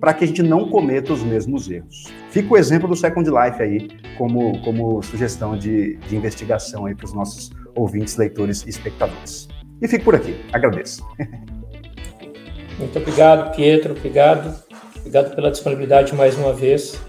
[0.00, 2.12] para que a gente não cometa os mesmos erros.
[2.30, 7.06] Fica o exemplo do Second Life aí como, como sugestão de, de investigação aí para
[7.06, 9.48] os nossos ouvintes, leitores e espectadores.
[9.80, 10.36] E fico por aqui.
[10.52, 11.06] Agradeço.
[12.78, 13.92] Muito obrigado, Pietro.
[13.92, 14.54] Obrigado.
[14.98, 17.00] Obrigado pela disponibilidade mais uma vez.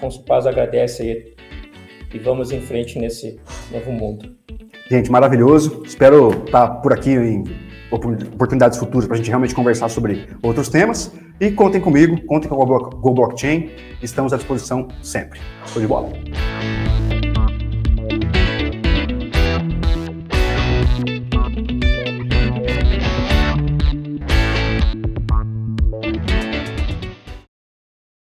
[0.00, 1.36] Consulpaz agradece aí.
[2.12, 3.38] E vamos em frente nesse
[3.70, 4.36] novo mundo.
[4.90, 5.82] Gente, maravilhoso.
[5.84, 7.44] Espero estar por aqui em
[7.96, 11.12] oportunidades futuras para a gente realmente conversar sobre outros temas.
[11.40, 13.70] E contem comigo, contem com a Go Blockchain.
[14.02, 15.40] Estamos à disposição sempre.
[15.66, 16.12] Show de bola.